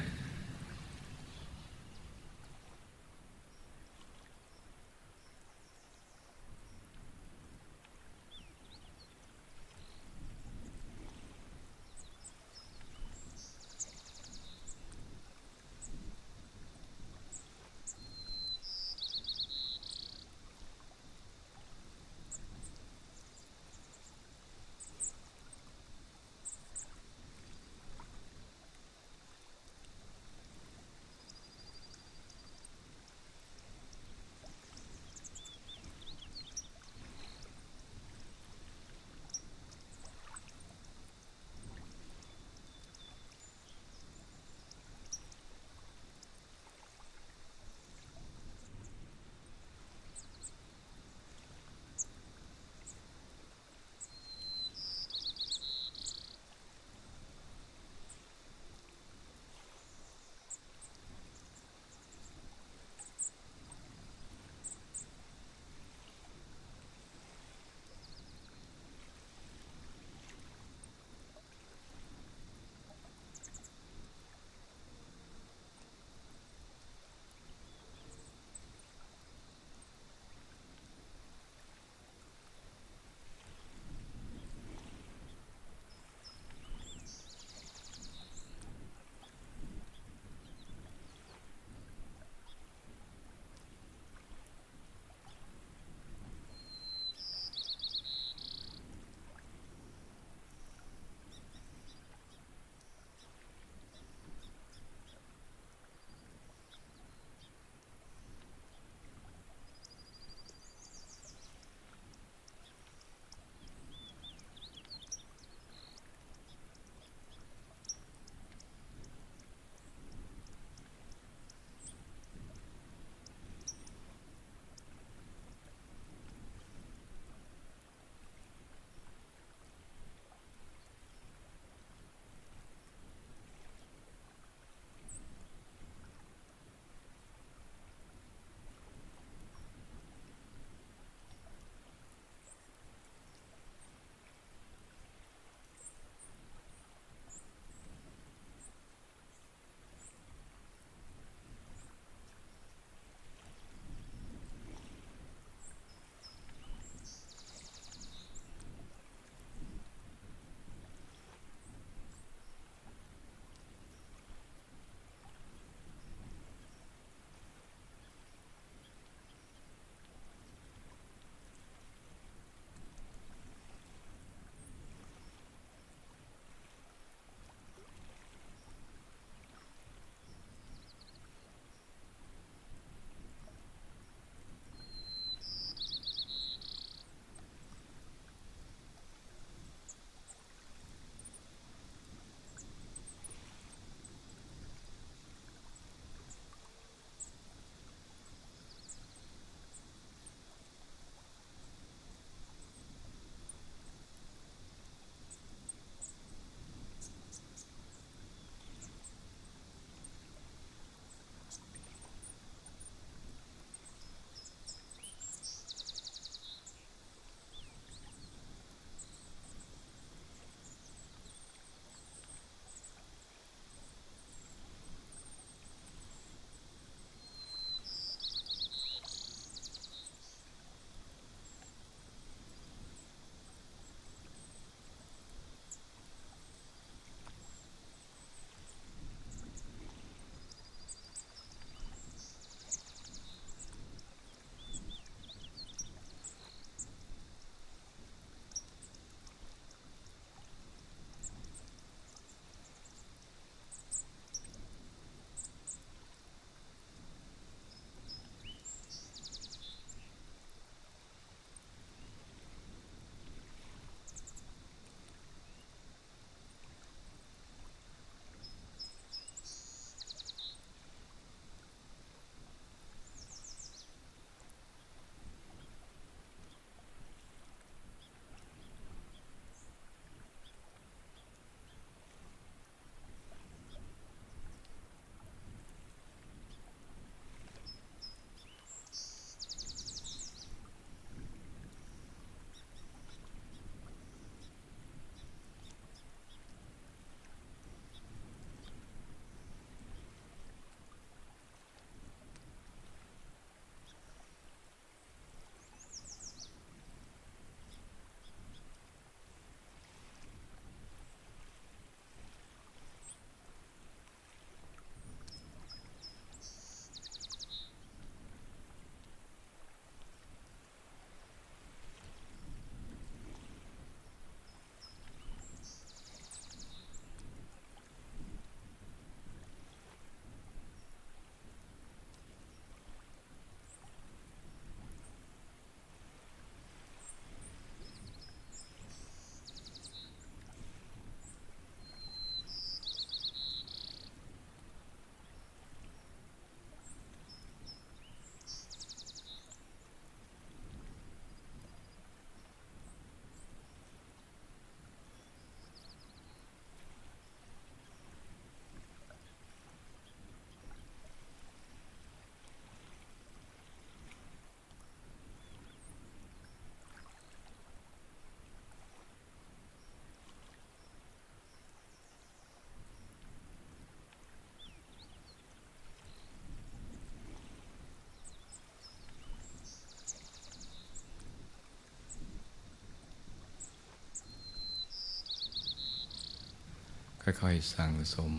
[387.43, 388.33] ค่อยๆ สั่งสม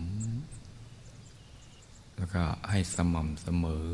[2.15, 3.87] แล้วก็ให้สม่ำเสมอ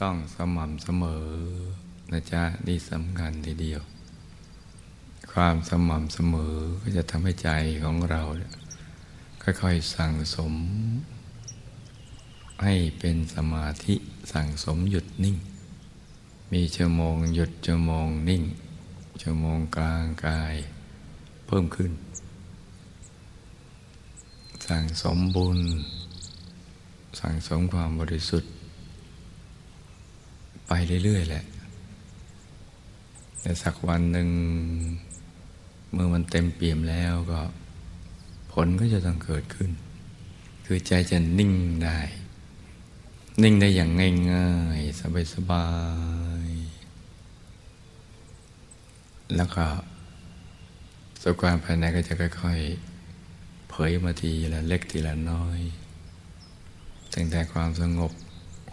[0.00, 1.26] ต้องสม่ำเสมอ
[2.12, 3.82] นะจ๊ะนี่สำคัญทีเดียว
[5.32, 7.50] ความสม่ำเสมอก็จะทำให้ใจ
[7.82, 8.22] ของเรา
[9.42, 10.54] ค่อยๆ สั่งสม
[12.62, 13.94] ให้เป็นสมาธิ
[14.32, 15.36] สั่งสมหยุดนิ่ง
[16.52, 18.42] มีชั่วโมงหยุดชั่วโมงนิ่ง
[19.22, 20.54] ชั่วโมงกลางกาย
[21.46, 21.92] เพิ่มขึ้น
[24.66, 25.58] สั่งสมบุญ
[27.20, 28.52] สั่งสมความบริสุทธิ์
[30.66, 30.72] ไป
[31.04, 31.44] เรื่อย ๆ แหละ
[33.40, 34.28] แต่สักวันหนึ่ง
[35.92, 37.40] เมื่อมันเต็มเปี่ยมแล้วก็
[38.52, 39.70] ผลก็จะต้องเกิดขึ้น
[40.64, 41.52] คือใจจะนิ่ง
[41.84, 41.98] ได้
[43.42, 43.90] นิ่งได้อย่าง
[44.32, 45.00] ง่ายๆ
[45.34, 45.68] สบา
[46.46, 49.64] ยๆ แล้วก็
[51.22, 52.93] สุขความภายในก็จะค่อย ๆ
[53.76, 55.60] เผยมาทีละเล็กทีละน้อย
[57.14, 58.12] ตั้งแต่ความสงบ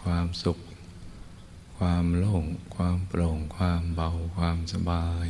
[0.02, 0.58] ความสุข
[1.78, 2.44] ความโล่ง
[2.76, 5.28] ความโปร่ง ความเบา ความสบาย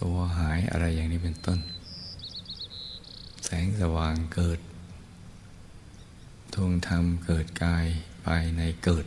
[0.00, 1.58] ตัวหายอะไรอย่างนี้เป็นต้น
[3.44, 4.60] แสงสว่างเกิด
[6.54, 7.86] ทวงธรรมเกิดกาย
[8.24, 9.06] ภายในเกิด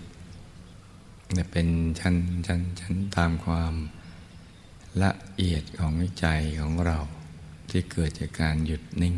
[1.37, 1.67] จะเป็น
[1.99, 2.15] ชั้น
[2.47, 3.73] ชั้นชั้นตามความ
[5.03, 6.25] ละเอียดของใจ
[6.61, 6.99] ของเรา
[7.69, 9.15] ที่เกิดจากการหยุดนิ่ง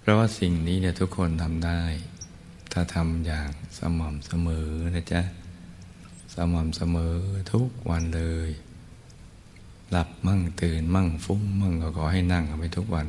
[0.00, 1.82] เพราะว่าสิ่งนี้เนี่ยทุกคนทำได้
[2.72, 5.22] ถ้าทำอย่างสม่ำเสมอนะจ๊ะ
[6.34, 7.16] สม่ำเสมอ
[7.52, 8.50] ทุกวันเลย
[9.90, 13.06] หลับมั่งตื่นมั่งฟุ้งมั่งก็ขอให้นั่งไปทุกวัน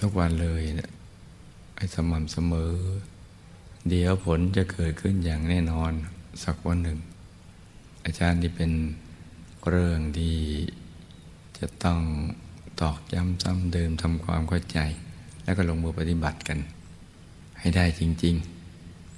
[0.00, 0.90] ทุกวันเลยเนี่ย
[1.76, 2.72] ให้สม่ำเสมอ
[3.88, 5.92] เดี๋ยวผลจะเกิดขึ้นอย่างแน่นอน
[6.44, 6.98] สักวันหนึ่ง
[8.04, 8.70] อาจารย์ที่เป็น
[9.68, 10.36] เรื่องที่
[11.58, 12.00] จะต้อง
[12.80, 14.78] ตอกย้ำซ้ำเดิมทำความเข้าใจ
[15.44, 16.58] แล้วก็ลงมือปฏิบัติกัน
[17.58, 18.34] ให้ได้จริง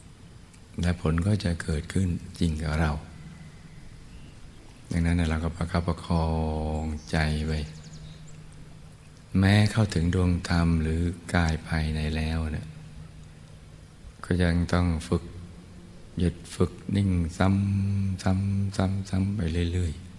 [0.00, 2.92] ๆ และผลก็จะเกิดขึ้นจริงกับเรา
[4.90, 6.26] ดังนั้นเราก็ประคับประคอ
[6.80, 7.16] งใจ
[7.46, 7.60] ไว้
[9.38, 11.00] แม้เข้าถึงดวงธรรมหรือ
[11.34, 12.66] กายภายในแล้วเนี่ย
[14.24, 15.24] ก็ยังต้องฝึก
[16.18, 19.40] หยุดฝึกนิ่งซ้ำซ้ำซ้ำซ้ำไป
[19.72, 20.09] เรื่อยๆ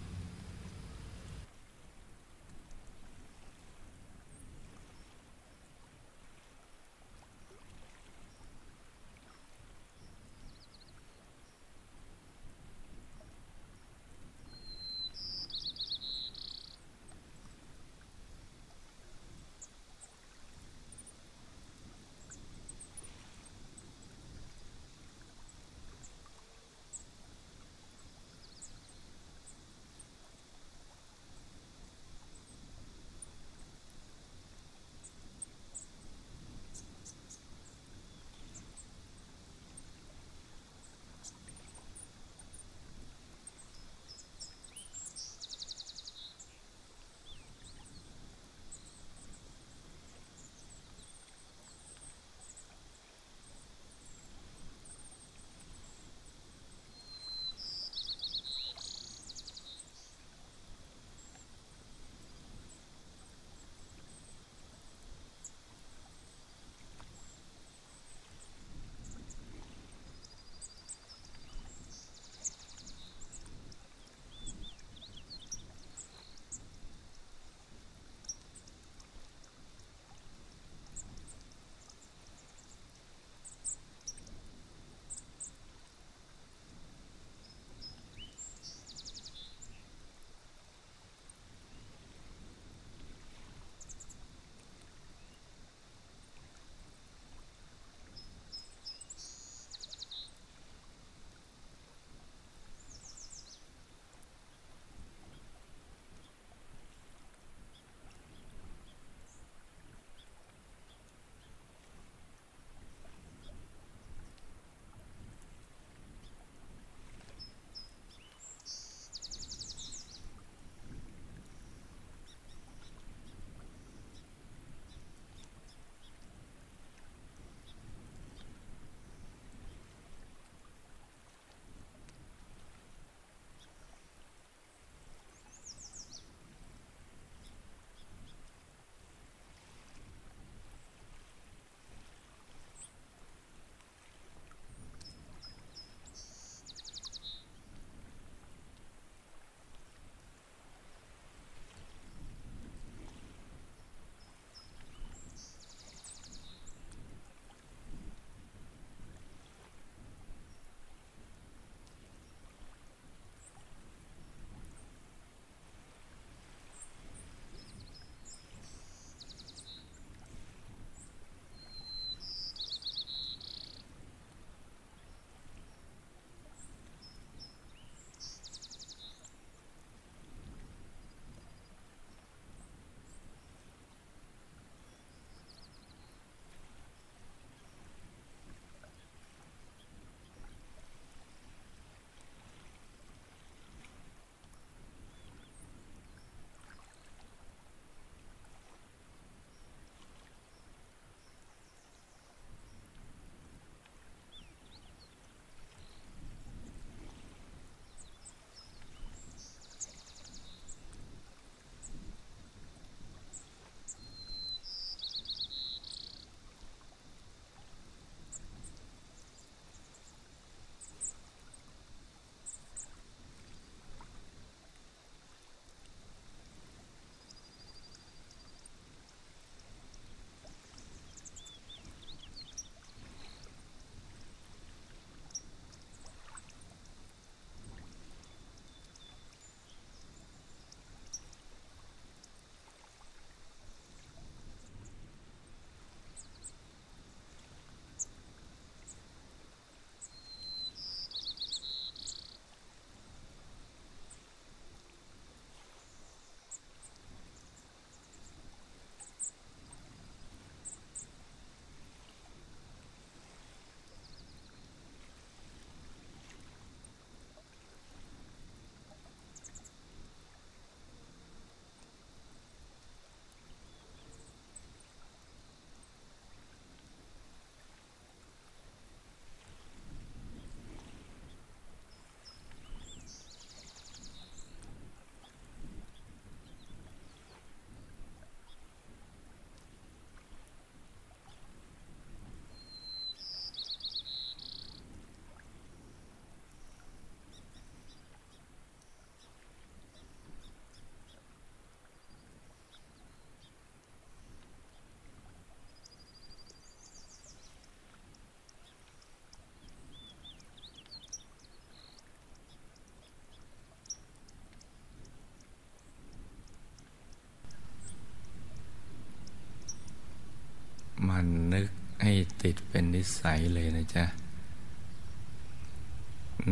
[321.54, 321.68] นึก
[322.02, 324.06] ให้ติดเป็นนิสัยเลยนะจ๊ะ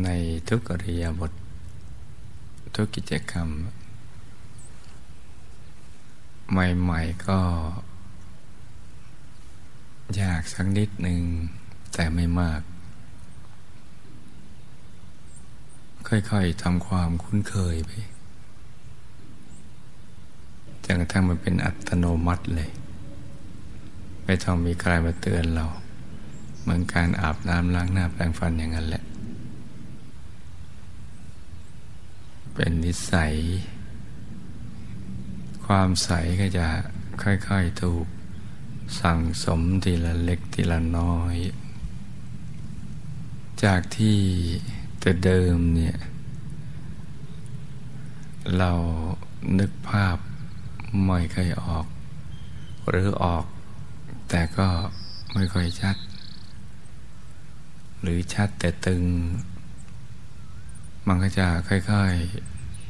[0.04, 0.08] ใน
[0.48, 1.32] ทุกอริยบท
[2.74, 3.48] ทุกกิจกรรม
[6.50, 7.38] ใหม่ๆก็
[10.20, 11.20] ยากสักนิดหนึ่ง
[11.94, 12.60] แต่ไม่มาก
[16.08, 17.90] ค่อยๆทำความคุ้นเคยไป
[20.84, 22.70] จนกระทั่งมันเป็นอัตโนมัติเลย
[24.32, 25.66] ไม่ต้องมีใครมาเตือนเรา
[26.60, 29.04] เหมือนการอาบน้ำล้างหน้าแปรงฟันอย่างนั้นแหละ
[32.54, 33.34] เป็นนิสัย
[35.64, 36.66] ความใสก็จะ
[37.22, 38.06] ค่อยๆถูก
[39.00, 41.36] สั่งสมทีละเล็กทีละน้อย
[43.64, 44.18] จากที่
[45.00, 45.96] แต่เดิมเนี่ย
[48.58, 48.72] เรา
[49.58, 50.16] นึกภาพ
[51.04, 51.86] ไม่เคยออก
[52.90, 53.46] หรือออก
[54.30, 54.68] แต่ก็
[55.34, 55.96] ไม่ค่อยชัด
[58.02, 59.02] หรือชัดแต่ตึง
[61.06, 62.14] มันก็จะค่อย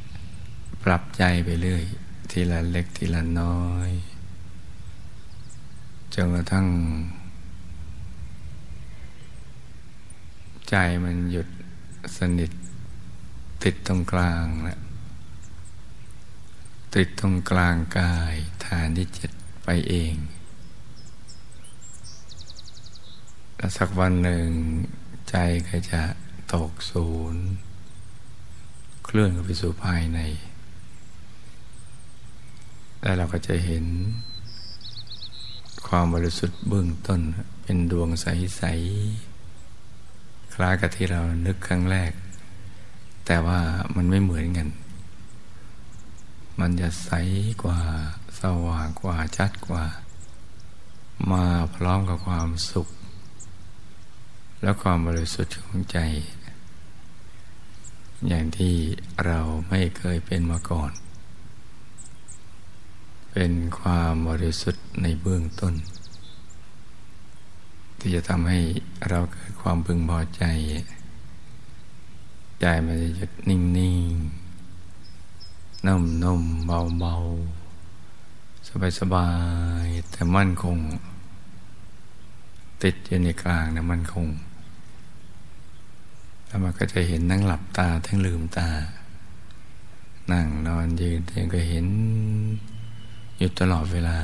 [0.05, 1.83] ๆ ปรับใจไปเรื่อย
[2.31, 3.89] ทีละเล็กทีละน้อย
[6.13, 6.67] จนกระทั่ง
[10.69, 11.47] ใจมันหยุด
[12.17, 12.51] สนิท
[13.63, 14.79] ติดตรงกลางแหละ
[16.95, 18.35] ติดตรงกลางกาย
[18.65, 19.31] ฐานที่เจ็ด
[19.63, 20.15] ไปเอง
[23.61, 24.47] แล้วสักวันหนึ่ง
[25.29, 25.35] ใจ
[25.67, 26.01] ก็จะ
[26.53, 27.43] ตกศูนย์
[29.05, 30.19] เคลื่อนไปสู่ภายใน
[33.01, 33.85] แล้วเราก็จะเห็น
[35.87, 37.21] ความบริสุทธิ์เบื้องต้น
[37.63, 38.63] เป็นดวงใส
[39.33, 42.11] ๆ คล้ายกับที่เรานึกครั้งแรก
[43.25, 43.59] แต่ว่า
[43.95, 44.67] มันไม่เหมือนกัน
[46.59, 47.11] มันจะใส
[47.63, 47.79] กว่า
[48.39, 49.85] สว่างกว่าชัดกว่า
[51.31, 51.43] มา
[51.75, 52.87] พร้อมกับความสุข
[54.61, 55.97] และความบริสุทธิ์ของใจ
[58.27, 58.75] อย่างที่
[59.25, 59.39] เรา
[59.69, 60.91] ไม่เคยเป็นมาก่อน
[63.31, 65.73] เป็นความบริสุทธิ์ในเบื้องต้น
[67.99, 68.59] ที่จะทำให้
[69.09, 70.43] เราเกิดความพึงพอใจ
[72.61, 74.13] ใจมันจะหยุดนิ่งนิ่ง
[75.85, 77.15] นุ่มนุ่มเบาเบา
[78.67, 79.29] สบายสบา
[79.85, 80.77] ยแต่มั่นคง
[82.83, 84.27] ติดอยู่ในกลางนะมั่นคง
[86.51, 88.69] แล้วมันก็จะเห็นนั่งหลับตาทั้งลืมตา
[90.31, 91.85] นั่งนอนยืนเองก็เห็น
[93.37, 94.17] อยู่ตลอดเวลา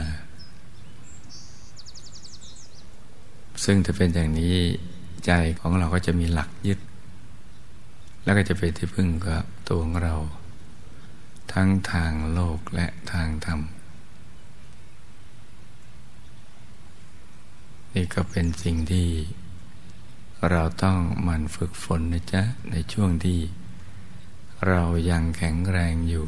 [3.64, 4.56] ซึ่งถ้าเป็นอย่างนี้
[5.26, 6.80] ใจของเราก็จะมีหลักยึด
[8.24, 10.16] แล้วก็จะเป็นที่พึ่งกับตัวของเรา
[11.54, 13.60] ทั้งทางโลกและทางธรรม
[17.94, 19.08] นี่ก็เป็นสิ่งที่
[20.52, 20.98] เราต้อง
[21.28, 22.42] มันฝึกฝนนะจ๊ะ
[22.72, 23.40] ในช่วงที่
[24.68, 26.26] เรายังแข็งแรงอยู่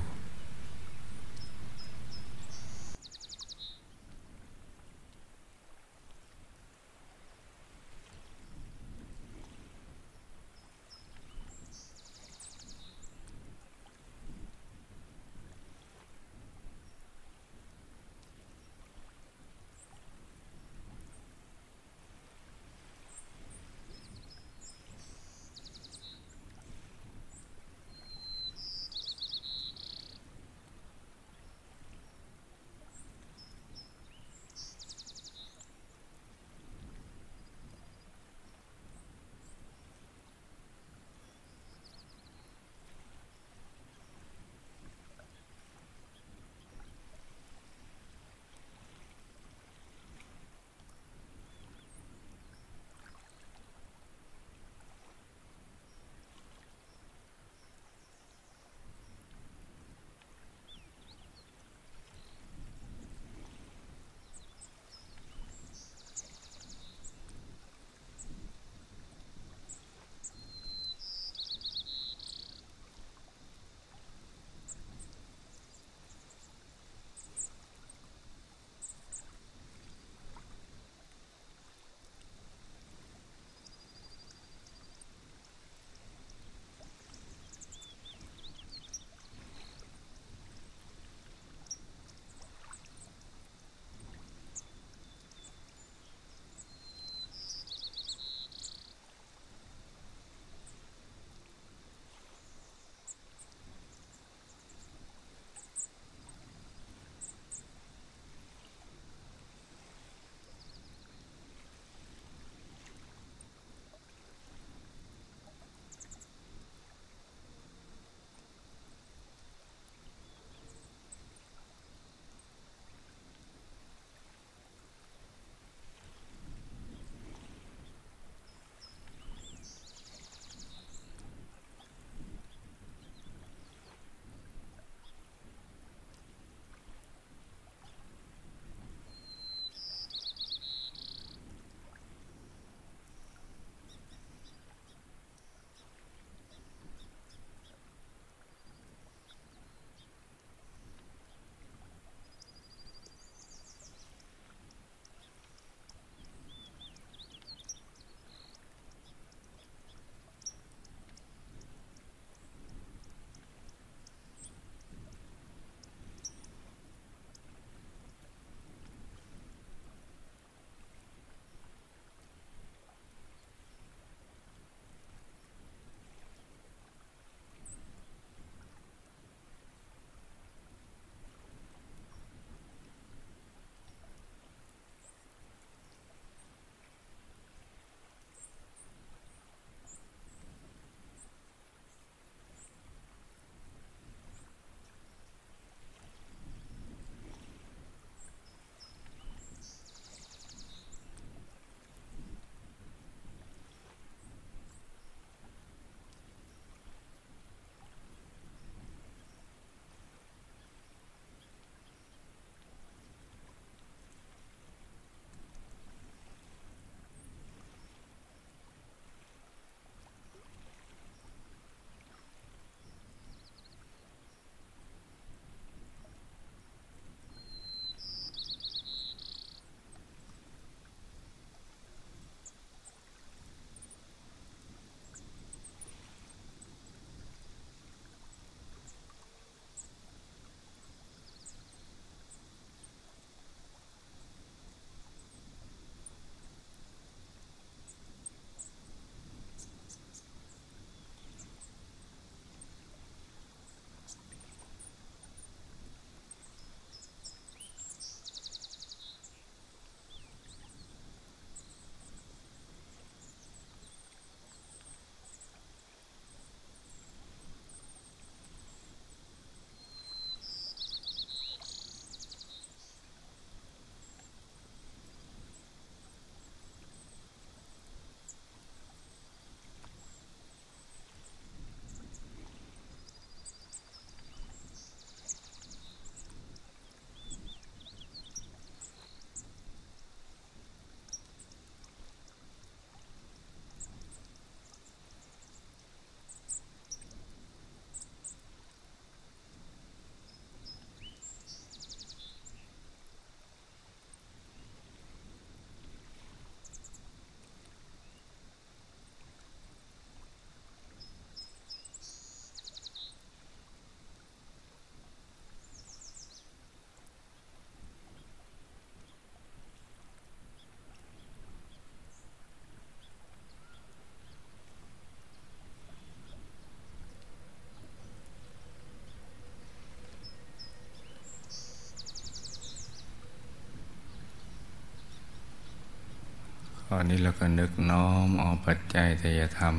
[336.95, 339.75] อนนี้เราก็นึกน้อมเอาปัจจัยทยธรรม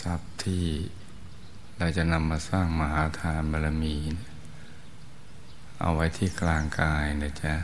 [0.00, 0.64] ทรัพย์ที่
[1.78, 3.96] เราจะนำมาสร้างมหาทานบารมี
[5.80, 7.54] เอาไว้ที่กลางกายนะจ๊ะ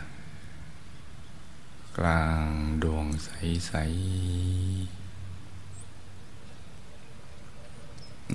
[1.99, 2.45] กลาง
[2.83, 3.83] ดวงใส ๆ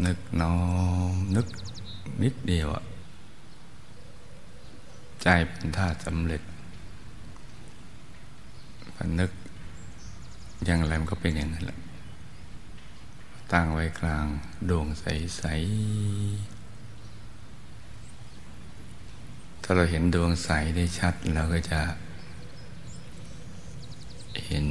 [0.06, 0.58] นึกน้อ
[1.12, 1.48] มนึก
[2.24, 2.84] นิดเดียวอะ
[5.22, 6.42] ใจเป็นธาตุสำเร็จ
[9.20, 9.32] นึก
[10.66, 11.80] อย่างไรมันก็เป็นอย่างนั้นแหละ
[13.52, 14.28] ตั้งไว้กลาง
[14.70, 15.44] ดวงใส
[16.68, 16.68] ๆ
[19.64, 21.82] ถ้าเราเห็นดวงใสได้ชัดเราก็จะ
[24.46, 24.66] เห็น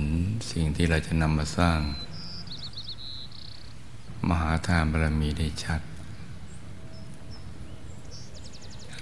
[0.51, 1.79] สิ่งที่เราจะนำมาสร้าง
[4.29, 5.81] มหาทานบารมีได้ชัด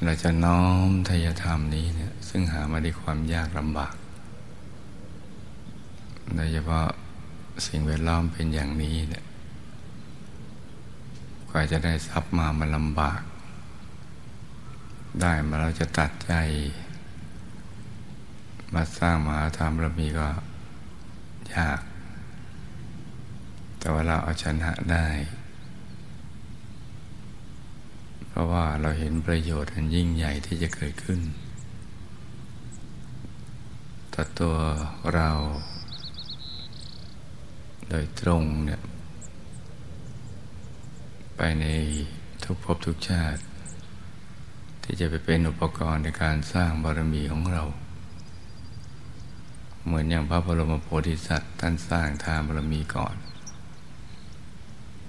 [0.05, 3.95] เราจะน้อมทายธรรมนี้เนี่ยซึ่งหามาด้วยความยากลำบาก
[6.35, 6.87] โดยเฉพาะ
[7.67, 9.25] สิ่งแวดล้อมเป็นอย่างนี้เนี่ย
[11.51, 13.21] กว่าจะได้ทรัพย์มามันลำบาก
[15.21, 16.33] ได้มาเราจะตัดใจ
[18.75, 20.29] มาสร้างมหาธรรมเรามีก็
[21.55, 21.81] ยาก
[23.79, 25.09] แต่ว่าเราเอาชนะได้
[28.29, 31.21] เพราะว่าเราเห็นประโยชน์อันยิ่งใหญ่ที่จะเกิดขึ้น
[34.15, 34.57] ต่อตัว
[35.15, 35.31] เรา
[37.91, 38.83] โดยตรงเนี่ย
[41.37, 41.67] ไปใน
[42.45, 43.43] ทุกภพทุกชาติ
[44.83, 47.65] ที่จะไปเป็นอุปกรณ์ในการสร้างบารมีของเรา
[49.85, 53.17] เหมือนอย่างพระบรมโพธิสัตว์ท่านสร้างทานบารมีก่อน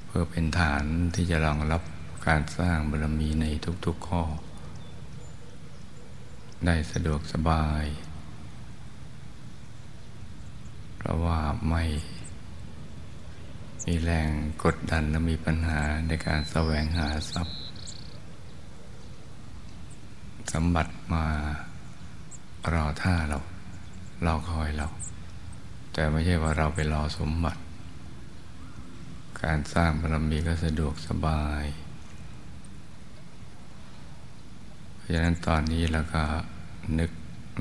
[0.06, 0.84] เพื่อเป็นฐาน
[1.16, 1.82] ที่จะรองรับ
[2.28, 3.46] การสร้างบารมีใน
[3.86, 4.24] ทุกๆข้อ
[6.66, 7.86] ได้สะดวกสบาย
[10.98, 11.40] เพราะว่า
[11.70, 11.84] ไม่
[13.86, 14.30] มีแรง
[14.64, 17.58] กดดันและมีปัญหาในการแสวงหาทรัพย์
[20.54, 21.26] สมบัติมา
[22.74, 23.40] รอท่าเรา
[24.26, 24.88] รอคอยเรา
[25.94, 27.62] แต่ไม่ใช่ว่าเราไปรอสมบัติ
[29.44, 31.66] การสร้างบารมีก็สะดวกสบาย
[34.96, 36.24] เพราะฉะนั้นตอนนี้เราก็
[37.00, 37.12] นึก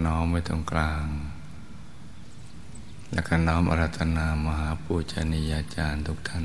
[0.04, 1.04] น้อมไว้ตรงกลาง
[3.12, 6.44] และก็น้อมอารัธนามหาปูชนียาจารย์ทุกท่าน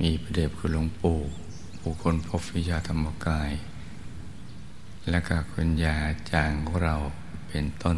[0.00, 1.18] มีพระเดชคุณหลวงปู่
[1.78, 3.50] ผู้คนพบวิชาธรรมกาย
[5.10, 5.96] และก็คุณยา
[6.30, 6.96] จางของเรา
[7.48, 7.96] เป็นต้น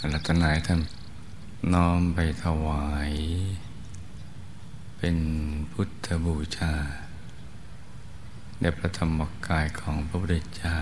[0.00, 0.80] อรัตนายท่าน
[1.72, 3.12] น้อมไปถวาย
[4.98, 5.16] เป็น
[5.72, 6.74] พุทธบูชา
[8.60, 10.76] ในพระธรรมกายของพระพุทธเจ้า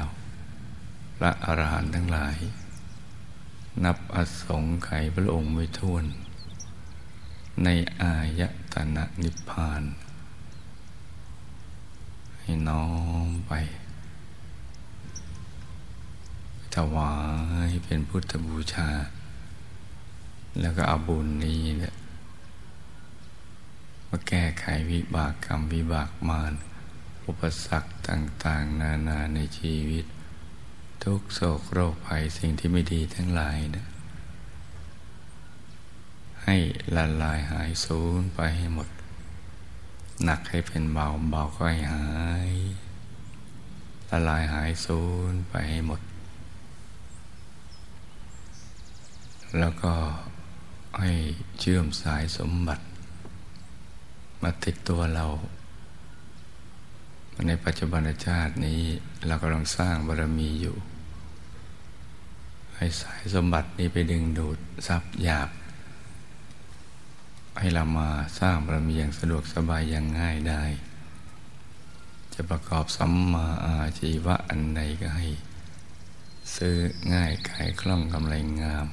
[1.22, 2.36] ระอรหันต์ทั้งหลาย
[3.84, 6.04] นับอสงไขยพระองค์ไม่ท้วน
[7.64, 7.68] ใน
[8.00, 8.42] อาย
[8.72, 9.82] ตนะนิพพาน
[12.40, 12.86] ให้น้อ
[13.26, 13.52] มไป
[16.74, 17.14] ถวา
[17.68, 18.88] ยเป็นพุทธบูชา
[20.60, 21.94] แล้วก็เอาบุญนี้เนี่ย
[24.08, 26.52] มาแก้ไขวิบากกรรม วิบากมาร
[27.26, 30.06] อุปสรรคต่าง ๆ นานาในชีวิต
[31.08, 33.86] ทุกโศกโรคภัยสิ่งที่ไม่ดีทั้งหลายนะ
[36.44, 36.56] ให้
[36.96, 38.88] ละลายหายสูญไปให้หมด
[40.24, 42.06] หนักให้เป็นเบาเบาก็ให้หา
[42.50, 42.52] ย
[44.10, 46.00] ละลายหายสูญไปให้หมด
[49.58, 49.94] แล้วก็
[51.00, 51.10] ให้
[51.58, 52.84] เชื่อมสายสมบัติ
[54.42, 55.26] มาติดตัวเรา
[57.46, 58.80] ในปัจจุบันชาตินี้
[59.26, 60.76] เรากำลังสร้างบารมีอยู่
[62.82, 65.50] ให้สายสมบัตินี้ไปดึงดูดทรัพย์หยาบ
[67.58, 68.08] ให้เรามา
[68.40, 70.62] สร้างบารมีอย่างสะดวกสบายอย่างง่ายได้
[72.34, 75.26] จะประกอบสัมมาอาชีวะอันใดก็ให้
[76.56, 76.76] ซื้อ
[77.12, 78.86] ง่ายขายคล่องกำไรงาม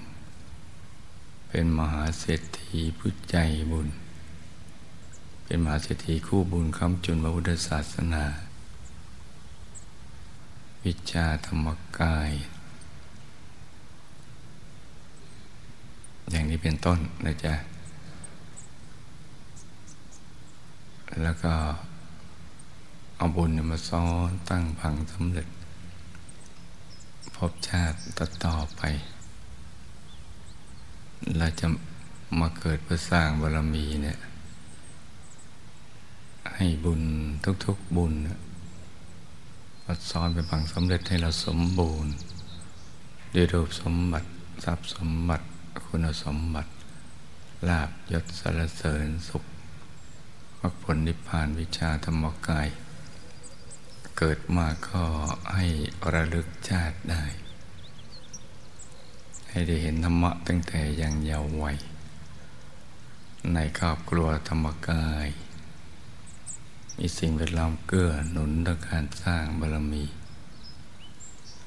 [1.49, 3.37] เป็นมหาเศรษฐีผู้ใจ
[3.71, 3.87] บุญ
[5.45, 8.25] เป็นมหาเศรษฐีคู่บุญคำจุนพระพุทธศาสนา
[10.83, 11.67] วิชาธรรม
[11.99, 12.31] กาย
[16.29, 17.53] อย่างนี้เป็นต้นนะจ๊ะ
[21.21, 21.53] แล้วก็
[23.17, 25.47] เอาบุญมาซ้อนตั้งพังสำเร็จ
[27.35, 28.81] พบชาติต่อต่อไป
[31.37, 31.67] เราจะ
[32.39, 34.19] มาเกิดเพื่อสร้างบารมีเนี่ย
[36.55, 37.01] ให้บุญ
[37.65, 38.13] ทุกๆบุญ
[39.85, 42.13] มาซ้อนเป็นผังสำเร็จให้เราสมบูรณ์
[43.35, 44.27] ด้วยรูปสมบัติ
[44.63, 45.45] ทรัพย์สมบัติ
[45.85, 46.71] คุณสมบัติ
[47.67, 49.43] ลาบยศสารเสริญสุข
[50.59, 52.67] มรรคผลนิพพานวิชาธรรมกาย
[54.17, 55.03] เกิดมาก็
[55.53, 55.65] ให้
[56.13, 57.23] ระลึกชาติได้
[59.49, 61.77] ให้ได้เห็นธรรมะตั้งแต่ยังเยาว์วัย
[63.53, 65.27] ในครอบครัวธรรมกาย
[66.97, 70.03] มีสิ่งแวดล้อมเกื้อหนุนต่อการสร้างบารมี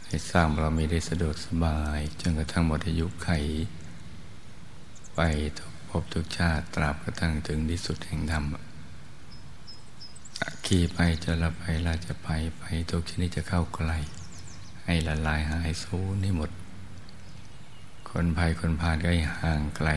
[0.07, 3.29] ให้สร้างบารมีได้สะดวกสบาย จนกระทั่งหมดอายุไข
[5.17, 5.21] ไป
[5.59, 8.45] ทุกภพทุกชาติตราบกระทั่งถึงที่สุดแห่งธรรม
[10.67, 12.29] ขี่ไปจะละไปลาจะไป
[12.59, 13.99] ไปทุกชนิดจะเข้าใกล้
[14.85, 16.51] ให้ละลายหายสูญให้หมด
[18.09, 19.89] คนภัยคนพาลก็ให้ห่างไกล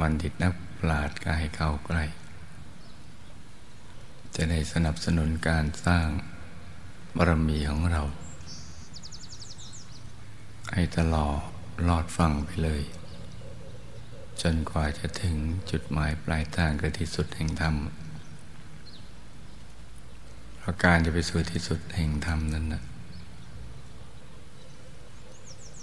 [0.00, 2.04] บัณฑิตนักปราชญ์ก็ให้เข้าใกล้
[4.34, 6.06] จะได้สนับสนุนการสร้าง
[7.16, 8.02] บารมีของเรา
[10.72, 11.38] ให้ตลอด
[11.88, 12.82] ลอดฟังไปเลย
[14.42, 15.34] จนกว่าจะถึง
[15.70, 17.74] จุดหมายปลายทางคือที่สุดแห่งธรรม
[20.58, 22.82] เพราะการจะไปสู่ที่สุดแห่งธรรมนั้นนะ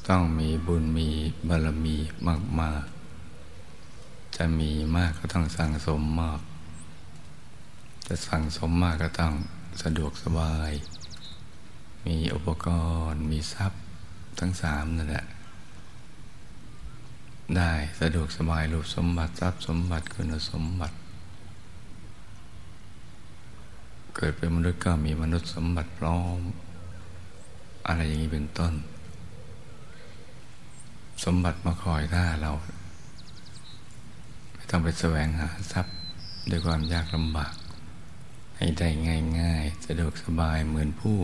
[0.08, 1.10] ต้องมีบุญมี
[1.48, 1.98] บารมี
[2.60, 2.84] มาก
[4.38, 6.42] จะมีมากก็ต้องสั่งสมมาก
[8.08, 9.34] จะสั่งสมมากก็ต้อง
[9.82, 10.72] สะดวกสบาย
[12.06, 12.68] มีอุปก
[13.10, 13.82] รณ์ มีทรัพย์
[14.40, 15.26] ทั้งสามนั่นแหละ
[17.54, 20.96] ได้สะดวกสบายรูปสมบัติทรัพย์สมบัติคุณสมบัติ
[24.16, 26.40] เกิดเป็นมนุษย์ก็มีมนุษย์สมบัติพร้อม
[27.88, 28.74] อะไรอย่างนี้เป็นต้น
[31.24, 32.52] สมบัติมาคอยท่าเรา
[34.54, 35.96] ไม่ต้องไปแสวงหาทรัพย์
[36.50, 37.56] ด้วยความยากลำบาก
[38.58, 38.90] ให้ได้
[39.40, 41.18] ง่าย ๆ สะดวกสบายเหมือนผู้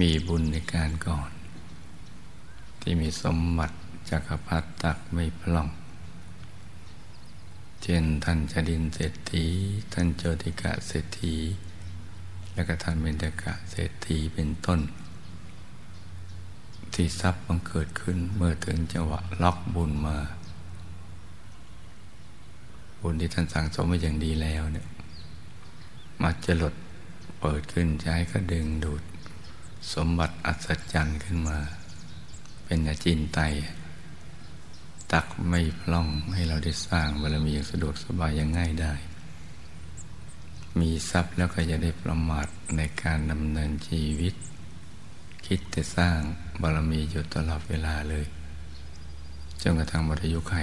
[0.00, 1.30] มีบุญในการก่อน
[2.80, 3.76] ที่มีสมบัติ
[4.12, 5.68] จักรพรรดิตักไม่พล่อง
[7.82, 9.46] เช่นท่านจดินเศรษฐี
[9.92, 11.34] ท่านโจติกะเศรษฐี
[12.54, 14.80] และก็ท่านเบญจกะเศรษฐีเป็นต้น
[16.94, 20.18] ที่ทรัพย์บังเกิดขึ้นเมื่อถึงจังหวะล็อกบุญมา
[23.00, 24.86] บุญที่ท่านสั่งสมมาอย่างดีแล้วเนี่ย
[26.22, 26.74] มาจะหลด
[27.40, 29.02] เปิดขึ้นใช้ก็ดึงดูด
[29.92, 31.58] สมบัติอัศจรรย์ขึ้นมา
[32.64, 33.40] เป็นอาจินไต
[35.12, 38.94] ตักไม่พล่องให้เราได้สร้างบารมีอย่างสะดวกสบายอย่างง่ายได้
[40.80, 44.34] มีทรัพย์แล้วก็จะได้ประมาทในการดำเนินชีวิต
[45.46, 46.18] คิดจะสร้าง
[46.62, 48.24] บารมีอยู่ตลอดเวลาเลย
[49.62, 50.54] จนกระทั่งหมดอายุไข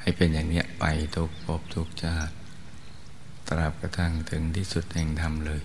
[0.00, 0.84] ให้เป็นอย่างนี้ไป
[1.14, 2.34] ทุกภพทุกชาติ
[3.48, 5.62] ตราบกระทั่งถึงที่สุดแห่งธรรมเลย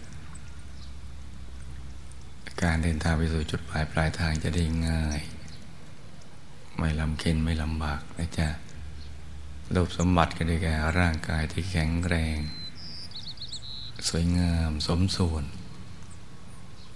[2.63, 5.22] การเดินทางไปสู่จุดปลายปลายทางจะได้ง่าย
[6.77, 8.47] ไม่ลำเค็นไม่ลำบากนะจ๊ะ
[9.73, 12.38] รูปสมบัติก็ได้แก่ร่างกายที่แข็งแรง
[14.07, 15.43] สวยงามสมส่วน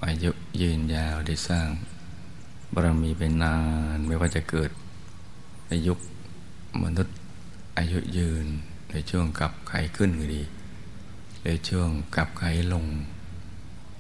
[0.06, 0.32] อายุ
[0.62, 1.70] ยืนยาวได้สร้าง
[2.74, 3.58] บารมีเป็นนา
[3.96, 4.72] นไม่ว่าจะเกิด
[5.68, 6.00] ในยุค
[6.84, 7.16] มนุษย์
[7.78, 8.46] อายุยืน
[8.92, 10.44] ในช่วงกับไขขึ้นก็ดี
[11.46, 12.44] ในช่วงกับไข
[12.74, 12.86] ลง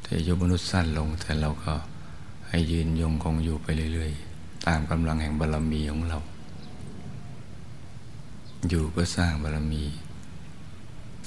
[0.01, 1.73] แต่อายุมนุษย์สั้นลงแต่เราก็
[2.47, 4.28] ให้ยืนยงคงอยู่ไปเรื่อยๆ
[4.69, 6.19] ตามกำลังแห่งบารรมีของเรา
[8.69, 9.83] อยู่ก็สร้างบารรมี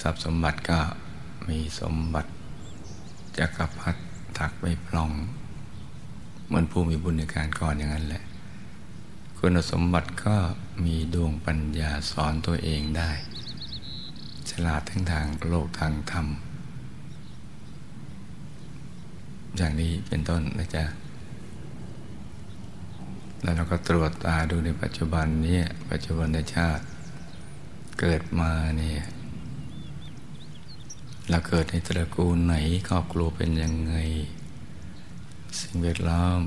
[0.00, 0.80] ทรัพย์สมบัติก็
[1.48, 2.30] มีสมบัติ
[3.38, 4.00] จักรพรรดิ
[4.38, 5.10] ถักไม่พลอง
[6.46, 8.22] เหมือนผู้มีบุญในการก่อนอย่างนั้นแหละ
[9.38, 10.36] คุณสมบัติก็
[10.84, 13.10] มีดวงปัญญาสอนตัวเองได้
[14.50, 16.26] ฉลาดทั้งทางโลกทางธรรม
[19.56, 20.84] อย่างนี้เป็นต้นนะจ๊ะ
[23.42, 25.60] แล้วเราก็ตรวจตาดูในปัจจุบันนี้
[25.90, 26.84] ปัจจุบันในชาติ
[28.00, 29.02] เกิดมาเนี่ย
[31.30, 32.54] เราเกิดในตระกูลไหน
[32.88, 33.94] ครอบครัวเป็นยังไง
[35.60, 36.40] สิ่งแวดล้อม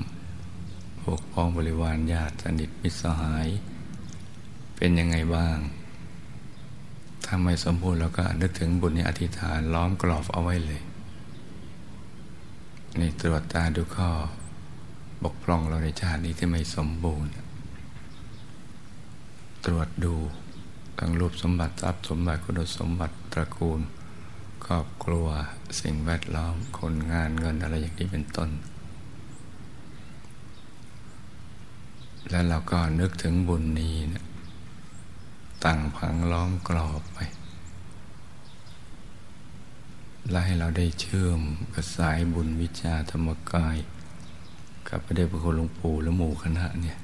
[1.02, 3.48] พวกพ้องบริวารญาติสนิทมิตรสหาย
[4.76, 5.58] เป็นยังไงบ้าง
[7.26, 10.82] ถ้าไม่สมบูรณ์เราก็นึกถึงบุญในอธิษฐานล้อมกรอบเอาไว้เลย
[13.00, 14.10] นี่ตรวจตาดูข้อ
[15.26, 17.32] บกพร่องเราในชาตินี้ที่ไม่สมบูรณ์
[19.66, 20.16] ตรวจดู
[21.00, 23.82] ทั้งรูปสมบัติทรัพย์สมบัติคุณสมบัติตระกูล
[24.66, 25.28] ครอบครัว
[25.82, 28.50] สิ่งแวดล้อมคนงานเงินอะไรอย่างนี้เป็นต้น
[32.30, 34.26] แล้วเราก็นึกถึงบุญนี้นะ
[35.64, 37.20] ตั้งผังล้อมกรอบไป
[40.30, 41.42] และให้เราได้เชื่อม
[41.74, 43.78] กับสายบุญวิชาธรรมกาย
[44.98, 46.98] กับพระเดชพระคุณหลวงปู่และหมู่คณะเนี่ย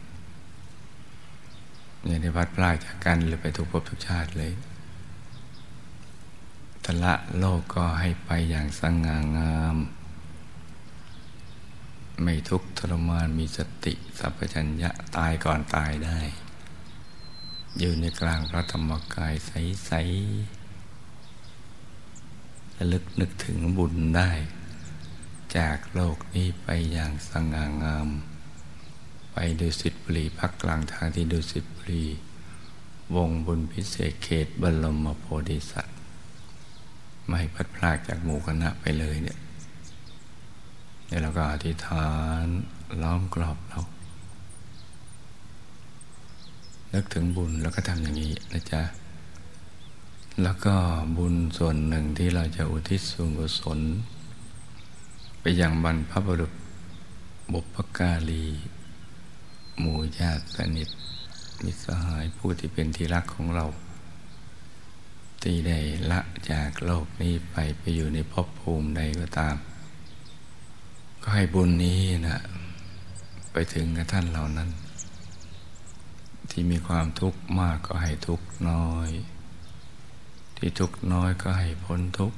[2.03, 4.51] เนี่ยได้พัดพลาดจากกันเลยไปทุกภพทุกชาติเลย
[6.85, 9.77] ทละโลกก็ให้ไปอย่างสง่างาม
[12.23, 16.19] ไม่ทุกข์ทรมานมีสติสัพพัญญะตายก่อนตายได้
[17.79, 24.31] อยู่ในกลางพระธรรมกายใสๆระลึกนึกถึงบุญได้
[25.57, 28.07] จากโลกนี้ไปอย่างสง่างาม
[29.33, 32.05] ไปดูสิทธิบุรีพักกลางทางที่ดูสิทธิบุรี
[33.15, 35.97] วงบุญพิเศษเขตบรมโพธิสัตว์
[37.27, 39.37] ไม่พัดพลากจากหมู่คณะไปเลยเนี่ย
[41.07, 42.07] แล้วเราก็อธิษฐา
[42.43, 42.45] น
[43.01, 43.81] ล้อมกรอบเรา
[46.93, 48.81] นึกถึงบุญแล้วก็ทำอย่างนี้นะจ๊ะ
[50.43, 50.75] แล้วก็
[51.17, 53.79] บุญส่วนหนึ่งที่เราจะอุทิศส่วนกุศล
[55.41, 56.53] ไปยังบรรพบุรุษ
[57.53, 58.45] บุพการี
[59.79, 60.89] หมู่ญาติสนิท
[61.63, 63.65] มิสหายผู้ที่เป็นที่รักของเรา
[65.41, 65.79] ที่ได้
[66.11, 66.19] ละ
[66.51, 69.55] จากโลกนี้ไปไปอยู่ในภพภูมิใดก็ตาม
[71.21, 72.39] ก็ให้บุญนี้นะ
[73.51, 74.69] ไปถึงกับท่านเหล่านั้น
[76.49, 79.09] ที่มีความทุกข์มากก็ให้ทุกข์น้อย
[80.57, 82.37] ที่ทุกข์น้อยก็ให้พ้นทุกข์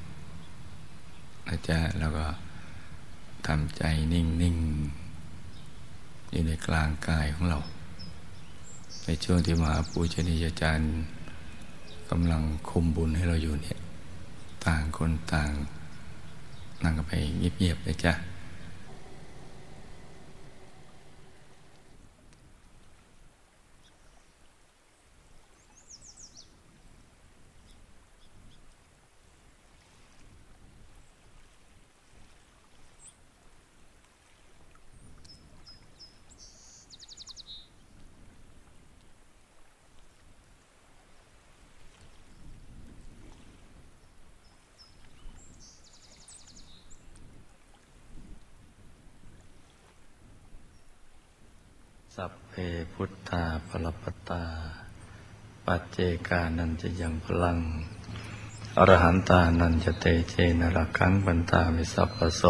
[1.51, 2.25] นะจ๊ะแล้วก็
[3.47, 3.83] ทำใจ
[4.13, 4.55] นิ่งนิ่ง
[6.31, 7.59] อยู่ในกลางกายของเรา
[9.05, 10.89] ในช่วงที่มหาปูชนียาจารย์
[12.09, 13.79] กำลังคุมบุญให้เราอยู่เนี่ย
[14.65, 15.51] ต่างคนต่าง
[16.83, 18.13] นั่งกันไปเงียบๆเลยจ้ะ
[52.17, 52.53] สัพเพ
[52.93, 54.43] พุทธาปรปตา
[55.73, 55.99] ปัจเจ
[56.29, 57.57] กานันจะยังพลัง
[58.77, 62.43] อรหันตานันจะเตเจนรักขังบันตามิสัพพโส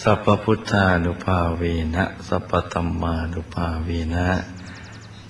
[0.00, 1.62] สัพพพุทธานุภาเว
[1.94, 4.28] นะ สัพพธรรมานุภาเวนะ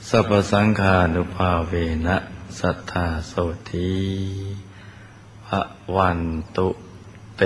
[0.09, 1.75] สัพพสังฆานุภาเว
[2.07, 2.17] นะ
[2.59, 3.33] สัทธาโส
[3.71, 3.93] ธี
[5.47, 5.63] พระ
[5.97, 6.21] วัน
[6.57, 6.69] ตุ
[7.37, 7.43] เต